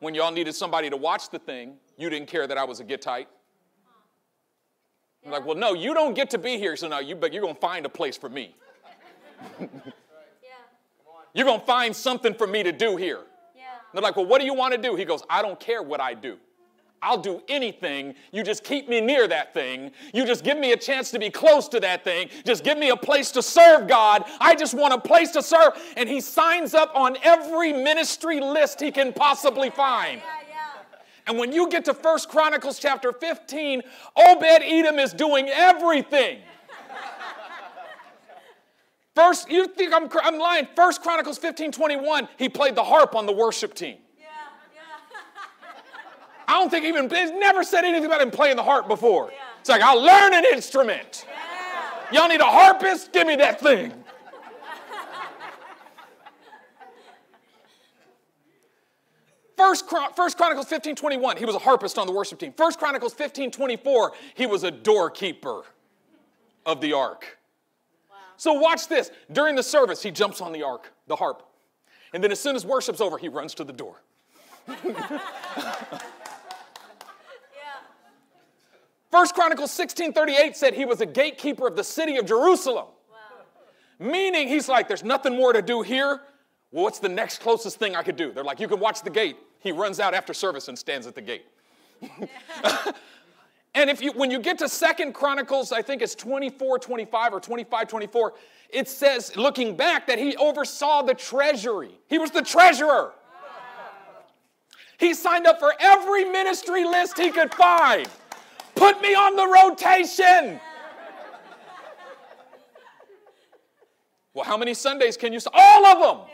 [0.00, 1.74] when y'all needed somebody to watch the thing.
[1.96, 3.26] You didn't care that I was a Gittite.
[5.24, 7.42] I'm like, well, no, you don't get to be here, so now you, but you're
[7.42, 8.54] going to find a place for me.
[10.42, 10.50] Yeah.
[11.34, 13.20] You're going to find something for me to do here.
[13.54, 13.62] Yeah.
[13.92, 14.96] They're like, well, what do you want to do?
[14.96, 16.38] He goes, I don't care what I do.
[17.02, 18.14] I'll do anything.
[18.30, 19.90] You just keep me near that thing.
[20.12, 22.28] You just give me a chance to be close to that thing.
[22.44, 24.24] Just give me a place to serve God.
[24.38, 25.72] I just want a place to serve.
[25.96, 30.20] And he signs up on every ministry list he can possibly find.
[30.20, 30.26] Yeah.
[30.50, 30.98] Yeah.
[31.26, 33.80] And when you get to First Chronicles chapter 15,
[34.16, 36.40] Obed Edom is doing everything.
[39.14, 40.68] First, you think I'm, I'm lying.
[40.76, 43.98] First Chronicles 15 21, he played the harp on the worship team.
[46.50, 49.30] I don't think even, he's never said anything about him playing the harp before.
[49.30, 49.38] Yeah.
[49.60, 51.24] It's like, I'll learn an instrument.
[52.10, 52.22] Yeah.
[52.22, 53.12] Y'all need a harpist?
[53.12, 53.92] Give me that thing.
[59.56, 62.52] First, First Chronicles 15 21, he was a harpist on the worship team.
[62.56, 65.62] First Chronicles 15 24, he was a doorkeeper
[66.66, 67.38] of the ark.
[68.36, 69.12] So watch this.
[69.30, 71.44] During the service, he jumps on the ark, the harp.
[72.12, 74.02] And then as soon as worship's over, he runs to the door.
[79.10, 82.86] First Chronicles 16 38 said he was a gatekeeper of the city of Jerusalem.
[83.10, 84.10] Wow.
[84.10, 86.20] Meaning, he's like, there's nothing more to do here.
[86.70, 88.32] Well, what's the next closest thing I could do?
[88.32, 89.36] They're like, you can watch the gate.
[89.58, 91.44] He runs out after service and stands at the gate.
[93.74, 97.40] and if you, when you get to Second Chronicles, I think it's 24, 25 or
[97.40, 98.34] 25, 24,
[98.70, 101.98] it says, looking back, that he oversaw the treasury.
[102.06, 103.12] He was the treasurer.
[104.98, 108.08] He signed up for every ministry list he could find.
[108.80, 110.58] Put me on the rotation.
[114.32, 115.40] Well, how many Sundays can you?
[115.52, 116.26] All of them.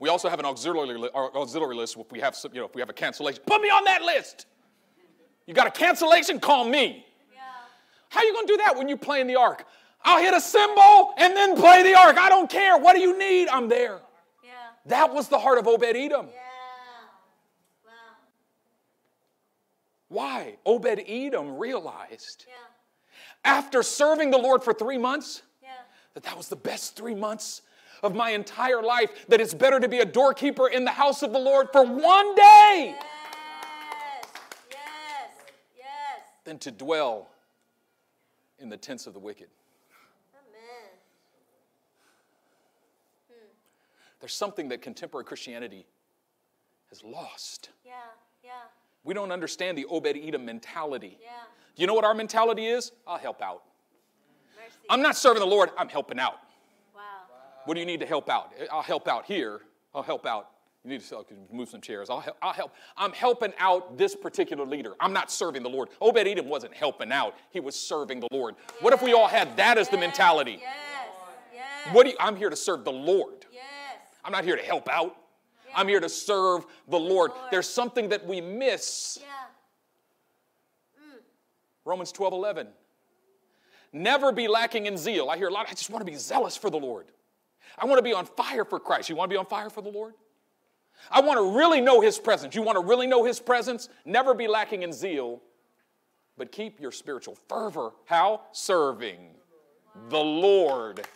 [0.00, 2.80] We also have an auxiliary, auxiliary list if we have some, you know if we
[2.80, 3.40] have a cancellation.
[3.46, 4.46] Put me on that list.
[5.46, 6.40] You got a cancellation?
[6.40, 7.06] Call me.
[7.32, 7.40] Yeah.
[8.08, 9.64] How are you gonna do that when you play in the ark?
[10.04, 12.18] I'll hit a cymbal and then play the ark.
[12.18, 12.78] I don't care.
[12.78, 13.46] What do you need?
[13.46, 14.00] I'm there.
[14.42, 14.50] Yeah.
[14.86, 16.26] That was the heart of Obed Edom.
[16.26, 16.40] Yeah.
[20.08, 20.56] Why?
[20.64, 22.54] Obed Edom realized Yeah.
[23.44, 25.82] after serving the Lord for three months Yeah.
[26.14, 27.62] that that was the best three months
[28.02, 31.32] of my entire life, that it's better to be a doorkeeper in the house of
[31.32, 34.26] the Lord for one day Yes.
[34.70, 35.30] Yes.
[35.76, 36.22] Yes.
[36.44, 37.28] than to dwell
[38.58, 39.50] in the tents of the wicked.
[40.34, 40.90] Amen.
[43.28, 43.34] Hmm.
[44.20, 45.86] There's something that contemporary Christianity
[46.90, 47.70] has lost.
[47.84, 47.94] Yeah.
[49.06, 51.16] We don't understand the Obed Edom mentality.
[51.22, 51.28] Yeah.
[51.76, 52.90] Do you know what our mentality is?
[53.06, 53.62] I'll help out.
[54.56, 54.76] Mercy.
[54.90, 56.40] I'm not serving the Lord, I'm helping out.
[56.94, 57.02] wow.
[57.64, 58.52] What do you need to help out?
[58.70, 59.60] I'll help out here.
[59.94, 60.50] I'll help out.
[60.84, 62.10] You need to move some chairs.
[62.10, 62.36] I'll help.
[62.42, 62.74] I'll help.
[62.96, 64.94] I'm helping out this particular leader.
[65.00, 65.88] I'm not serving the Lord.
[66.00, 67.34] Obed Edom wasn't helping out.
[67.50, 68.56] He was serving the Lord.
[68.80, 70.58] What if we all had that as the mentality?
[70.60, 70.76] Yes.
[71.54, 71.94] Yes.
[71.94, 73.46] What do you, I'm here to serve the Lord.
[73.52, 73.62] Yes.
[74.24, 75.16] I'm not here to help out.
[75.76, 77.30] I'm here to serve the Lord.
[77.30, 77.50] Lord.
[77.50, 79.18] There's something that we miss.
[79.20, 79.26] Yeah.
[81.00, 81.20] Mm.
[81.84, 82.68] Romans 12, 11.
[83.92, 85.30] Never be lacking in zeal.
[85.30, 87.06] I hear a lot, I just want to be zealous for the Lord.
[87.78, 89.08] I want to be on fire for Christ.
[89.08, 90.14] You want to be on fire for the Lord?
[91.10, 92.54] I want to really know His presence.
[92.54, 93.88] You want to really know His presence?
[94.04, 95.42] Never be lacking in zeal,
[96.36, 97.92] but keep your spiritual fervor.
[98.06, 98.42] How?
[98.52, 99.18] Serving
[100.08, 101.06] the Lord.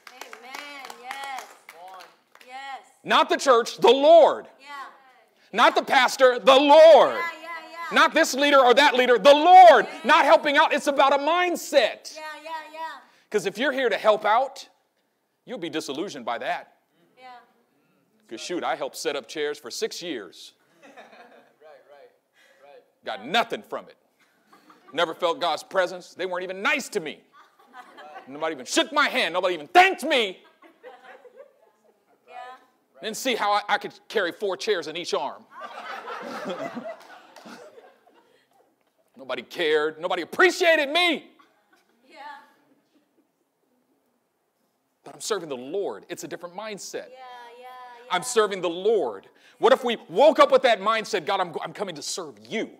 [3.05, 3.19] Amen.
[3.19, 3.29] Yes.
[3.29, 3.29] Yes.
[3.29, 4.47] Not the church, the Lord.
[4.61, 4.67] Yeah.
[5.53, 7.17] Not the pastor, the Lord.
[7.17, 7.31] Yeah.
[7.43, 7.49] Yeah.
[7.91, 7.95] Yeah.
[7.95, 9.87] Not this leader or that leader, the Lord.
[10.05, 12.15] Not helping out, it's about a mindset.
[12.15, 12.23] Yeah.
[12.43, 12.51] Yeah.
[12.73, 12.81] Yeah.
[13.29, 14.69] Because if you're here to help out,
[15.47, 16.75] you'll be disillusioned by that.
[17.19, 17.27] Yeah.
[18.27, 20.53] Because shoot, I helped set up chairs for six years.
[23.05, 23.97] Got nothing from it.
[24.93, 26.15] Never felt God's presence.
[26.15, 27.21] They weren't even nice to me.
[28.29, 29.35] Nobody even shook my hand.
[29.35, 30.43] Nobody even thanked me.
[33.03, 35.45] Then see how I, I could carry four chairs in each arm.
[39.17, 40.01] Nobody cared.
[40.01, 41.31] Nobody appreciated me.
[42.09, 42.17] Yeah.
[45.05, 46.07] But I'm serving the Lord.
[46.09, 46.95] It's a different mindset.
[46.95, 47.67] Yeah, yeah, yeah.
[48.11, 49.29] I'm serving the Lord.
[49.59, 52.63] What if we woke up with that mindset God, I'm, I'm coming to serve you?
[52.63, 52.79] Amen.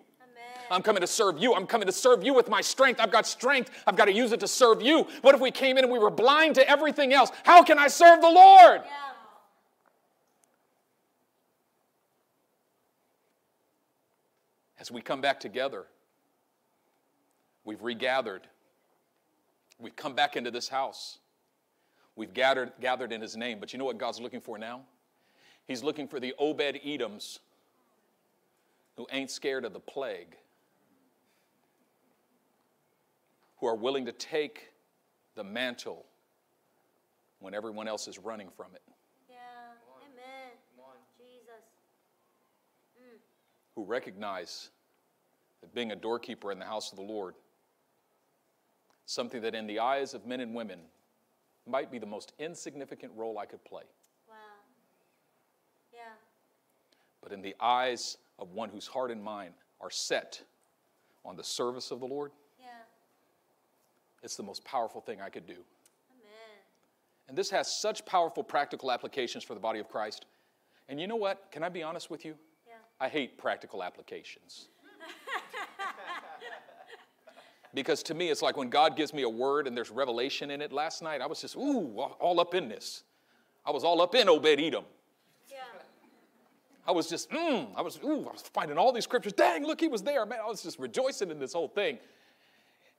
[0.71, 1.53] I'm coming to serve you.
[1.53, 2.99] I'm coming to serve you with my strength.
[2.99, 3.69] I've got strength.
[3.85, 5.05] I've got to use it to serve you.
[5.21, 7.31] What if we came in and we were blind to everything else?
[7.43, 8.81] How can I serve the Lord?
[8.83, 9.10] Yeah.
[14.81, 15.85] As we come back together,
[17.63, 18.41] we've regathered.
[19.77, 21.19] We've come back into this house.
[22.15, 23.59] We've gathered, gathered in His name.
[23.59, 24.81] But you know what God's looking for now?
[25.67, 27.37] He's looking for the Obed Edoms
[28.97, 30.35] who ain't scared of the plague,
[33.57, 34.73] who are willing to take
[35.35, 36.07] the mantle
[37.39, 38.81] when everyone else is running from it,
[39.29, 39.35] Yeah.
[40.01, 40.51] Amen.
[40.75, 40.95] Come on.
[41.17, 41.65] Jesus.
[43.75, 44.69] Who recognize
[45.61, 47.35] that being a doorkeeper in the house of the Lord,
[49.05, 50.79] something that in the eyes of men and women
[51.67, 53.83] might be the most insignificant role I could play.
[54.27, 54.35] Wow.
[55.93, 55.99] Yeah.
[57.21, 60.41] But in the eyes of one whose heart and mind are set
[61.23, 62.67] on the service of the Lord, Yeah.
[64.23, 65.53] it's the most powerful thing I could do.
[65.53, 66.59] Amen.
[67.27, 70.25] And this has such powerful practical applications for the body of Christ.
[70.89, 71.51] And you know what?
[71.51, 72.35] Can I be honest with you?
[73.01, 74.67] I hate practical applications.
[77.73, 80.61] because to me, it's like when God gives me a word and there's revelation in
[80.61, 80.71] it.
[80.71, 83.01] Last night, I was just, ooh, all up in this.
[83.65, 84.85] I was all up in Obed Edom.
[85.49, 85.57] Yeah.
[86.87, 89.33] I was just, mm, I was, ooh, I was finding all these scriptures.
[89.33, 90.37] Dang, look, he was there, man.
[90.45, 91.97] I was just rejoicing in this whole thing.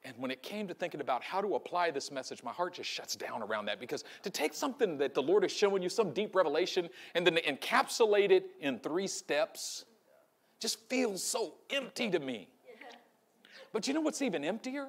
[0.05, 2.91] And when it came to thinking about how to apply this message, my heart just
[2.91, 6.12] shuts down around that because to take something that the Lord is showing you, some
[6.12, 9.85] deep revelation, and then to encapsulate it in three steps
[10.62, 12.48] just feels so empty to me.
[13.72, 14.87] But you know what's even emptier?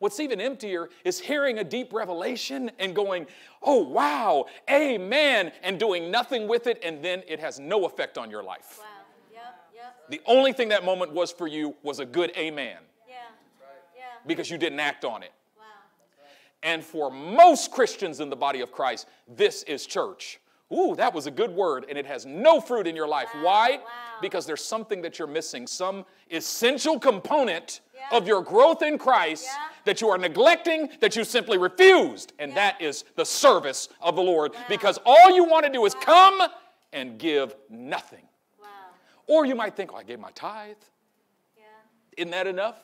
[0.00, 3.26] What's even emptier is hearing a deep revelation and going,
[3.62, 8.30] oh, wow, amen, and doing nothing with it, and then it has no effect on
[8.30, 8.80] your life.
[8.80, 8.86] Wow.
[9.32, 9.42] Yep.
[9.76, 10.10] Yep.
[10.10, 13.14] The only thing that moment was for you was a good amen Yeah.
[13.96, 14.02] Yeah.
[14.26, 15.32] because you didn't act on it.
[15.56, 15.64] Wow.
[16.64, 20.40] And for most Christians in the body of Christ, this is church.
[20.72, 23.28] Ooh, that was a good word, and it has no fruit in your life.
[23.34, 23.70] Wow, Why?
[23.76, 23.80] wow.
[24.22, 28.16] Because there's something that you're missing, some essential component Yeah.
[28.16, 29.68] of your growth in Christ Yeah.
[29.84, 32.54] that you are neglecting, that you simply refused, and Yeah.
[32.72, 34.54] that is the service of the Lord.
[34.68, 36.42] Because all you want to do is come
[36.92, 38.26] and give nothing.
[38.58, 38.68] Wow.
[39.26, 40.76] Or you might think, oh, I gave my tithe.
[41.56, 41.64] Yeah.
[42.16, 42.82] Isn't that enough?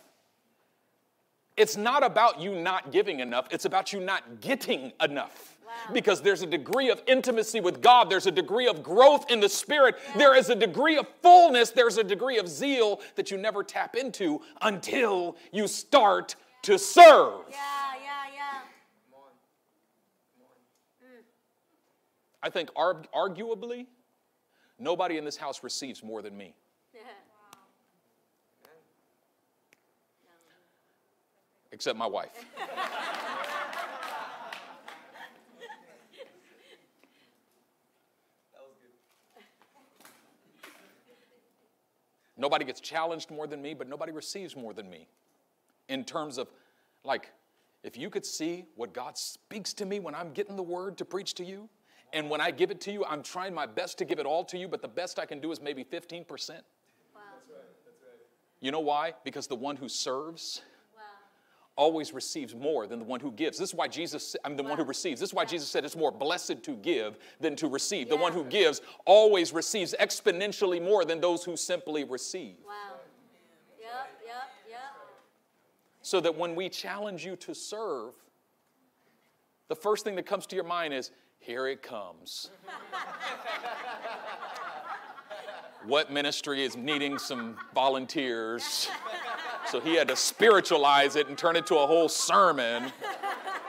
[1.57, 5.57] It's not about you not giving enough, it's about you not getting enough.
[5.67, 5.93] Wow.
[5.93, 9.49] Because there's a degree of intimacy with God, there's a degree of growth in the
[9.49, 13.63] Spirit, there is a degree of fullness, there's a degree of zeal that you never
[13.63, 17.45] tap into until you start to serve.
[17.51, 17.57] Yeah.
[18.03, 18.35] Yeah.
[18.35, 18.61] Yeah.
[19.11, 19.31] Come on.
[20.35, 20.47] Come
[21.11, 21.25] on.
[22.43, 23.87] I think arguably,
[24.79, 26.55] nobody in this house receives more than me.
[31.81, 32.29] Except my wife.
[38.53, 38.91] That was good.
[42.37, 45.09] Nobody gets challenged more than me, but nobody receives more than me.
[45.89, 46.49] In terms of,
[47.03, 47.33] like,
[47.83, 51.07] if you could see what God speaks to me when I'm getting the word to
[51.07, 51.71] preach to you,
[52.13, 54.45] and when I give it to you, I'm trying my best to give it all
[54.45, 56.29] to you, but the best I can do is maybe 15%.
[56.29, 56.61] Wow.
[58.61, 59.15] You know why?
[59.25, 60.70] Because the one who serves Wow.
[61.81, 63.57] Always receives more than the one who gives.
[63.57, 65.19] This is why Jesus, I'm the one who receives.
[65.19, 68.11] This is why Jesus said it's more blessed to give than to receive.
[68.11, 72.57] The one who gives always receives exponentially more than those who simply receive.
[72.67, 72.99] Wow.
[73.81, 73.91] Yep.
[74.27, 74.35] Yep.
[74.69, 74.79] Yep.
[76.03, 78.13] So that when we challenge you to serve,
[79.69, 82.51] the first thing that comes to your mind is, here it comes.
[85.87, 88.91] what ministry is needing some volunteers?
[89.67, 92.91] So he had to spiritualize it and turn it to a whole sermon.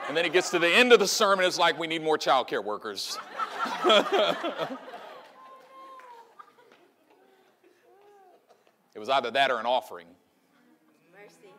[0.08, 2.18] And then he gets to the end of the sermon, it's like, we need more
[2.18, 3.18] child care workers.
[8.94, 10.06] it was either that or an offering.
[11.12, 11.52] Mercy.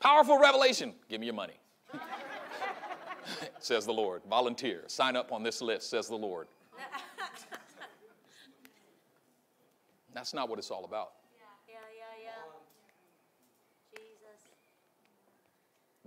[0.00, 0.94] Powerful revelation.
[1.08, 1.60] Give me your money.
[3.58, 4.22] says the Lord.
[4.28, 4.84] Volunteer.
[4.86, 6.48] Sign up on this list, says the Lord.
[10.14, 11.10] That's not what it's all about.
[11.36, 11.44] Yeah.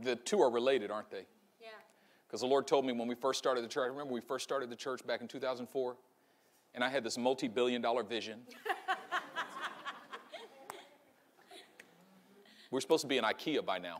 [0.02, 1.26] The two are related, aren't they?
[1.62, 1.68] Yeah.
[2.28, 4.44] Because the Lord told me when we first started the church, I remember we first
[4.44, 5.96] started the church back in 2004,
[6.76, 8.42] and I had this multi billion dollar vision.
[12.72, 13.98] We're supposed to be in IKEA by now.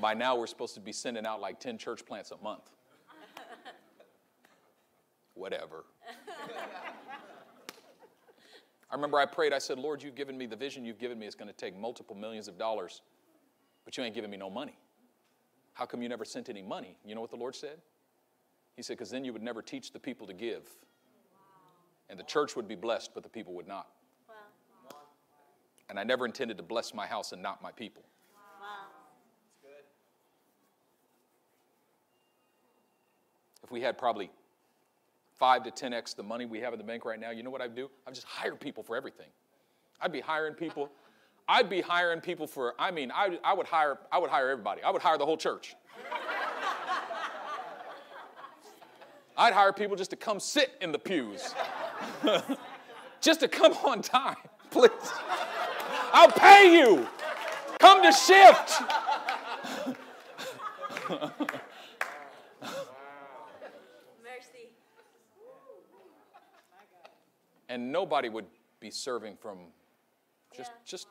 [0.00, 2.70] by now, we're supposed to be sending out like 10 church plants a month.
[5.34, 5.84] Whatever.
[8.90, 11.26] I remember I prayed, I said, Lord, you've given me the vision you've given me.
[11.26, 13.02] It's going to take multiple millions of dollars,
[13.84, 14.78] but you ain't giving me no money.
[15.74, 16.96] How come you never sent any money?
[17.04, 17.78] You know what the Lord said?
[18.76, 20.68] He said, because then you would never teach the people to give.
[22.08, 23.88] And the church would be blessed, but the people would not.
[25.90, 28.02] And I never intended to bless my house and not my people.
[33.62, 34.30] If we had probably
[35.38, 37.60] five to 10x the money we have in the bank right now, you know what
[37.60, 37.90] I'd do?
[38.06, 39.28] I'd just hire people for everything.
[40.00, 40.90] I'd be hiring people.
[41.48, 44.82] I'd be hiring people for, I mean, I, I would hire, I would hire everybody.
[44.82, 45.76] I would hire the whole church.
[49.36, 51.54] I'd hire people just to come sit in the pews.
[53.20, 54.36] just to come on time,
[54.70, 54.90] please.
[56.12, 57.06] I'll pay you.
[57.78, 58.82] Come to shift.
[64.22, 64.68] Mercy.
[67.68, 68.46] And nobody would
[68.80, 69.58] be serving from
[70.56, 70.78] just, Yeah.
[70.84, 71.08] just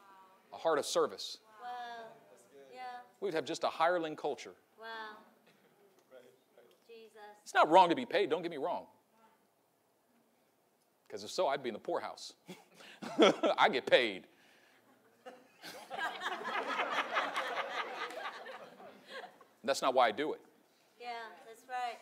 [0.53, 1.37] a heart of service.
[1.61, 2.05] Wow.
[2.73, 2.81] Yeah.
[3.19, 4.55] We'd have just a hireling culture.
[4.79, 5.17] Wow.
[6.87, 7.17] Jesus.
[7.43, 8.87] It's not wrong to be paid, don't get me wrong.
[11.07, 12.33] Because if so, I'd be in the poorhouse.
[13.57, 14.27] I get paid.
[19.63, 20.41] That's not why I do it.
[20.99, 21.07] Yeah,
[21.45, 21.97] that's right.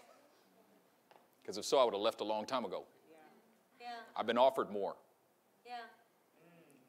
[1.41, 2.85] Because if so, I would have left a long time ago.
[4.15, 4.95] I've been offered more.
[5.65, 5.73] Yeah.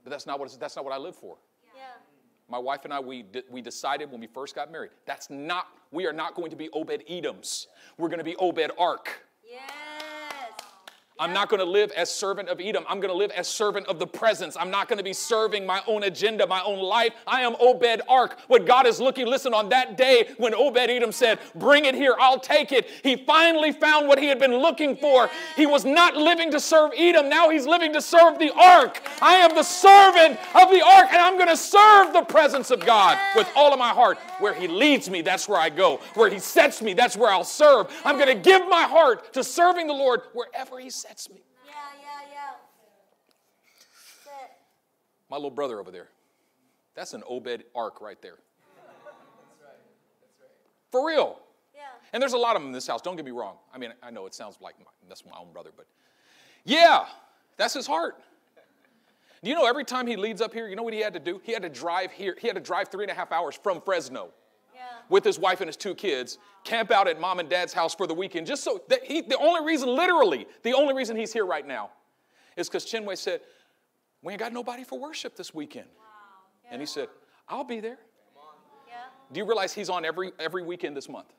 [0.04, 1.36] But that's not what, that's not what I live for.
[1.74, 1.82] Yeah.
[2.48, 6.06] My wife and I, we, we decided when we first got married, that's not, we
[6.06, 7.66] are not going to be Obed Edoms.
[7.98, 9.25] We're going to be Obed Ark.
[11.18, 12.84] I'm not going to live as servant of Edom.
[12.86, 14.54] I'm going to live as servant of the presence.
[14.54, 17.14] I'm not going to be serving my own agenda, my own life.
[17.26, 18.38] I am Obed Ark.
[18.48, 22.14] What God is looking, listen, on that day when Obed Edom said, Bring it here,
[22.20, 25.30] I'll take it, he finally found what he had been looking for.
[25.56, 29.02] He was not living to serve Edom, now he's living to serve the ark.
[29.22, 32.80] I am the servant of the ark, and I'm going to serve the presence of
[32.80, 34.18] God with all of my heart.
[34.38, 36.00] Where he leads me, that's where I go.
[36.12, 37.86] Where he sets me, that's where I'll serve.
[38.04, 40.90] I'm going to give my heart to serving the Lord wherever he
[41.30, 41.42] me.
[41.64, 42.50] Yeah, yeah, yeah.
[44.24, 44.50] Sit.
[45.30, 46.08] My little brother over there.
[46.94, 48.38] That's an Obed ark right there.
[48.76, 49.76] That's right.
[50.20, 50.50] That's right.
[50.90, 51.40] For real.
[51.74, 51.82] Yeah.
[52.12, 53.56] And there's a lot of them in this house, don't get me wrong.
[53.74, 55.86] I mean, I know it sounds like my, that's my own brother, but
[56.64, 57.06] yeah,
[57.56, 58.16] that's his heart.
[59.42, 61.20] Do you know every time he leads up here, you know what he had to
[61.20, 61.40] do?
[61.44, 63.80] He had to drive here, he had to drive three and a half hours from
[63.80, 64.45] Fresno Yeah.
[65.08, 68.06] With his wife and his two kids, camp out at mom and dad's house for
[68.06, 71.46] the weekend, just so that he, the only reason, literally, the only reason he's here
[71.46, 71.90] right now
[72.56, 73.40] is because Chinwei said,
[74.22, 75.88] We ain't got nobody for worship this weekend.
[76.70, 77.08] And he said,
[77.48, 77.98] I'll be there.
[78.88, 78.94] Yeah.
[79.32, 81.32] Do you realize he's on every, every weekend this month?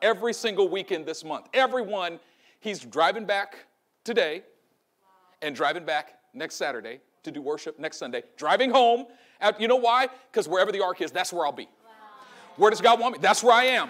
[0.00, 1.46] Every single weekend this month.
[1.52, 2.18] Everyone,
[2.60, 3.66] he's driving back
[4.02, 4.42] today
[5.42, 9.06] and driving back next Saturday to do worship next Sunday, driving home.
[9.42, 10.08] Out, you know why?
[10.30, 11.68] Because wherever the ark is, that's where I'll be.
[12.56, 13.18] Where does God want me?
[13.20, 13.88] That's where I am.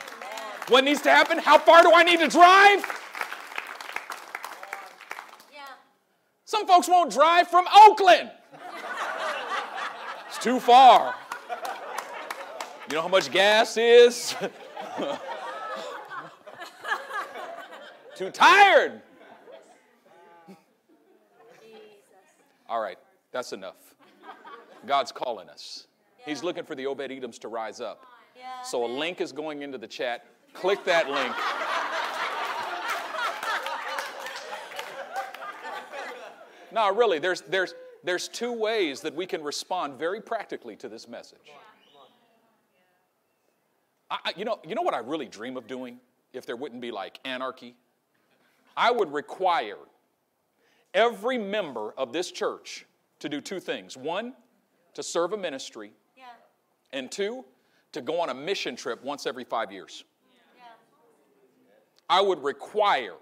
[0.68, 1.38] What needs to happen?
[1.38, 2.84] How far do I need to drive?
[6.44, 8.30] Some folks won't drive from Oakland.
[10.28, 11.14] It's too far.
[12.88, 14.34] You know how much gas is?
[18.16, 19.00] too tired.
[22.68, 22.98] All right,
[23.32, 23.94] that's enough.
[24.86, 25.86] God's calling us.
[26.26, 28.04] He's looking for the Obed Edoms to rise up.
[28.40, 28.62] Yeah.
[28.62, 30.24] So a link is going into the chat.
[30.54, 31.34] Click that link.
[36.72, 37.74] no, really, there's, there's,
[38.04, 41.38] there's two ways that we can respond very practically to this message.
[44.10, 45.98] I, I- you, know, you know what I really dream of doing
[46.32, 47.74] if there wouldn't be like anarchy?
[48.76, 49.76] I would require
[50.94, 52.86] every member of this church
[53.18, 54.32] to do two things one,
[54.94, 56.24] to serve a ministry, Yeah.
[56.92, 57.44] and two,
[57.92, 60.04] to go on a mission trip once every five years.
[62.08, 63.14] I would require,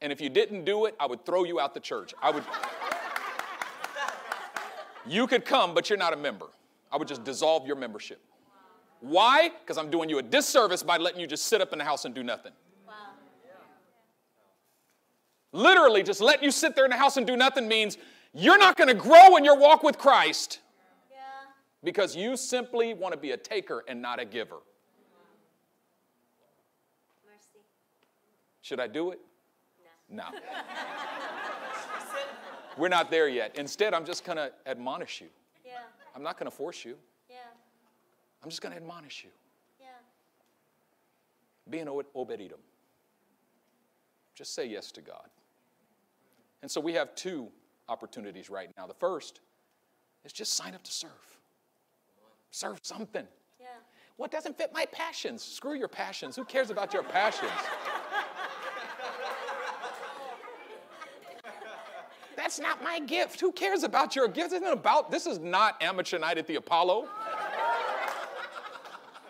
[0.00, 2.14] and if you didn't do it, I would throw you out the church.
[2.22, 2.44] I would.
[5.06, 6.46] you could come, but you're not a member.
[6.92, 8.20] I would just dissolve your membership.
[9.00, 9.50] Why?
[9.60, 12.04] Because I'm doing you a disservice by letting you just sit up in the house
[12.04, 12.52] and do nothing.
[15.52, 17.96] Literally just letting you sit there in the house and do nothing means
[18.34, 20.60] you're not going to grow in your walk with Christ.
[21.84, 24.56] Because you simply want to be a taker and not a giver.
[27.24, 27.64] Mercy.
[28.62, 29.20] Should I do it?
[30.10, 30.24] No.
[30.30, 30.38] No.
[32.76, 33.56] We're not there yet.
[33.58, 35.26] Instead, I'm just going to admonish you.
[35.64, 35.72] Yeah.
[36.14, 36.96] I'm not going to force you.
[37.28, 37.36] Yeah.
[38.42, 39.30] I'm just going to admonish you.
[39.80, 39.86] Yeah.
[41.68, 42.60] Be an Obed Edom.
[44.36, 45.28] Just say yes to God.
[46.62, 47.48] And so we have two
[47.88, 48.86] opportunities right now.
[48.86, 49.40] The first
[50.24, 51.37] is just sign up to serve.
[52.50, 53.26] Serve something.
[53.60, 53.66] Yeah.
[54.16, 55.42] What doesn't fit my passions?
[55.42, 56.36] Screw your passions.
[56.36, 57.52] Who cares about your passions?
[62.36, 63.40] That's not my gift.
[63.40, 64.50] Who cares about your gift?
[64.50, 67.08] This isn't about this is not amateur night at the Apollo.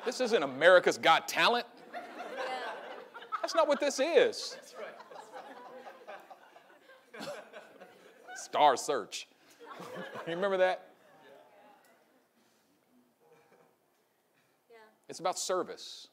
[0.05, 1.67] This isn't America's Got Talent.
[1.93, 2.01] Yeah.
[3.43, 4.57] That's not what this is.
[8.37, 9.27] Star Search.
[10.27, 10.88] you remember that?
[15.09, 16.09] It's about service.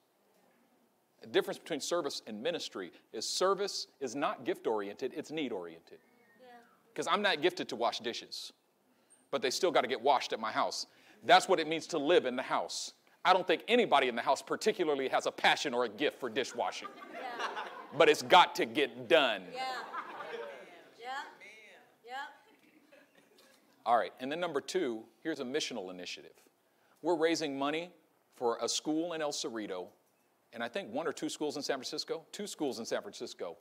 [1.21, 5.97] The difference between service and ministry is service is not gift oriented, it's need oriented.
[6.39, 6.47] Yeah.
[6.93, 8.53] Because I'm not gifted to wash dishes,
[9.31, 10.85] but they still got to get washed at my house.
[11.23, 12.93] That's what it means to live in the house.
[13.23, 16.29] I don't think anybody in the house particularly has a passion or a gift for
[16.29, 17.47] dishwashing, Yeah.
[17.97, 19.41] but it's got to get done.
[19.51, 19.61] Yeah.
[20.99, 21.07] Yeah.
[22.05, 22.13] Yeah.
[23.85, 26.33] All right, and then number two, here's a missional initiative.
[27.01, 27.89] We're raising money
[28.35, 29.87] for a school in El Cerrito,
[30.53, 33.57] and I think one or two schools in San Francisco, two schools in San Francisco.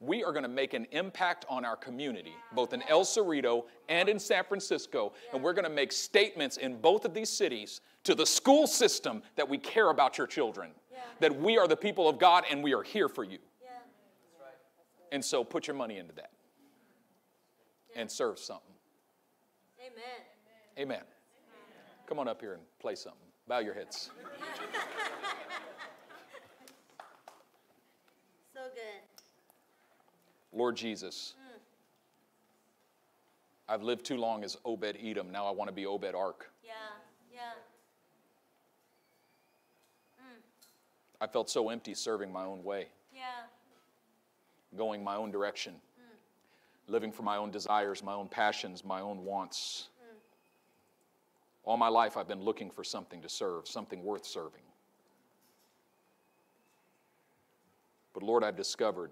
[0.00, 4.08] We are going to make an impact on our community, both in El Cerrito and
[4.08, 8.14] in San Francisco, and we're going to make statements in both of these cities to
[8.14, 10.98] the school system that we care about your children, Yeah.
[11.18, 13.38] that we are the people of God and we are here for you.
[13.60, 13.70] Yeah.
[15.10, 16.30] And so put your money into that
[17.96, 18.74] and serve something.
[19.80, 20.02] Amen.
[20.78, 21.02] Amen.
[22.06, 23.27] Come on up here and play something.
[23.48, 24.10] Bow your heads.
[28.54, 30.58] So good.
[30.58, 31.60] Lord Jesus, mm.
[33.68, 35.30] I've lived too long as Obed Edom.
[35.30, 36.50] Now I want to be Obed Ark.
[36.64, 36.72] Yeah.
[37.32, 37.38] Yeah.
[40.20, 40.40] Mm.
[41.20, 43.44] I felt so empty serving my own way, Yeah.
[44.76, 46.90] going my own direction, mm.
[46.92, 49.90] living for my own desires, my own passions, my own wants.
[51.68, 54.62] All my life I've been looking for something to serve, something worth serving.
[58.14, 59.10] But Lord, I've discovered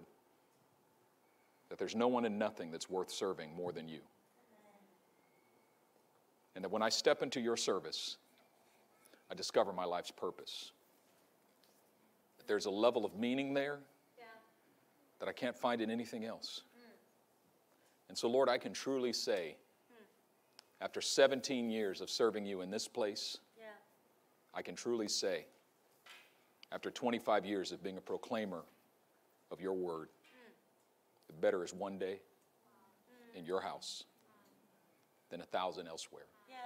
[1.69, 4.01] that there's no one and nothing that's worth serving more than you.
[6.55, 8.17] And that when I step into your service,
[9.31, 10.73] I discover my life's purpose.
[12.39, 13.81] That there's a level of meaning there
[14.17, 14.25] Yeah.
[15.19, 16.63] that I can't find in anything else.
[16.75, 16.91] Mm.
[18.09, 19.59] And so, Lord, I can truly say,
[20.81, 23.64] after 17 years of serving you in this place, Yeah.
[24.55, 25.47] I can truly say,
[26.72, 28.64] after 25 years of being a proclaimer
[29.51, 30.53] of your word, mm.
[31.29, 32.20] that better is one day
[33.35, 33.39] mm.
[33.39, 34.05] in your house
[35.31, 36.27] than a thousand elsewhere.
[36.49, 36.57] Yeah.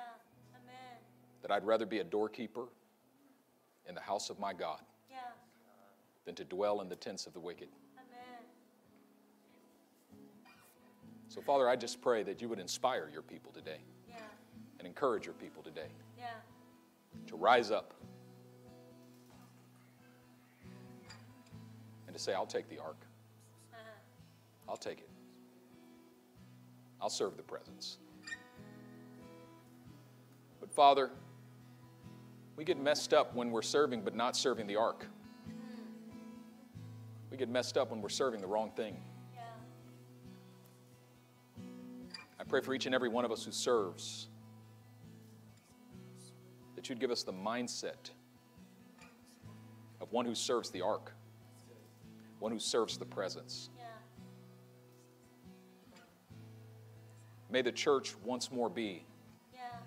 [0.55, 0.99] Amen.
[1.43, 2.69] That I'd rather be a doorkeeper
[3.89, 5.19] in the house of my God Yeah.
[6.25, 7.69] than to dwell in the tents of the wicked.
[7.97, 8.45] Amen.
[11.29, 13.79] So, Father, I just pray that you would inspire your people today.
[14.81, 16.29] And encourage your people today Yeah.
[17.27, 17.93] to rise up
[22.07, 22.97] and to say, I'll take the ark.
[23.73, 23.79] Uh-huh.
[24.71, 25.09] I'll take it.
[26.99, 27.99] I'll serve the presence.
[30.61, 31.11] But Father,
[32.57, 35.07] we get messed up when we're serving but not serving the ark.
[37.31, 38.97] We get messed up when we're serving the wrong thing.
[39.35, 39.43] Yeah.
[42.41, 44.30] I pray for each and every one of us who serves
[46.91, 48.11] you'd give us the mindset
[50.01, 51.13] of one who serves the ark,
[52.41, 53.71] one who serves the presence.
[53.79, 53.85] Yeah.
[57.49, 59.07] May the church once more be
[59.55, 59.81] Yeah.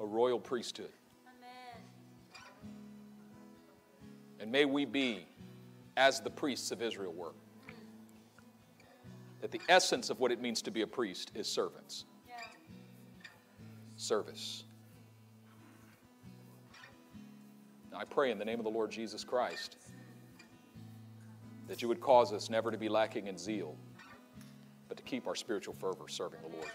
[0.00, 0.92] a royal priesthood.
[1.26, 2.42] Amen.
[4.40, 5.26] And may we be
[5.96, 7.32] as the priests of Israel were.
[9.40, 12.40] That the essence of what it means to be a priest is servants, Yeah.
[13.96, 14.63] service.
[17.96, 19.76] I pray in the name of the Lord Jesus Christ
[21.68, 23.76] that you would cause us never to be lacking in zeal,
[24.88, 26.70] but to keep our spiritual fervor serving the Lord.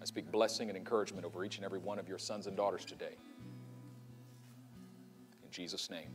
[0.00, 2.84] I speak blessing and encouragement over each and every one of your sons and daughters
[2.84, 3.16] today.
[5.44, 6.10] In Jesus' name.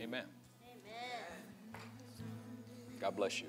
[0.00, 0.24] Amen.
[0.62, 1.82] Amen.
[3.00, 3.48] God bless you.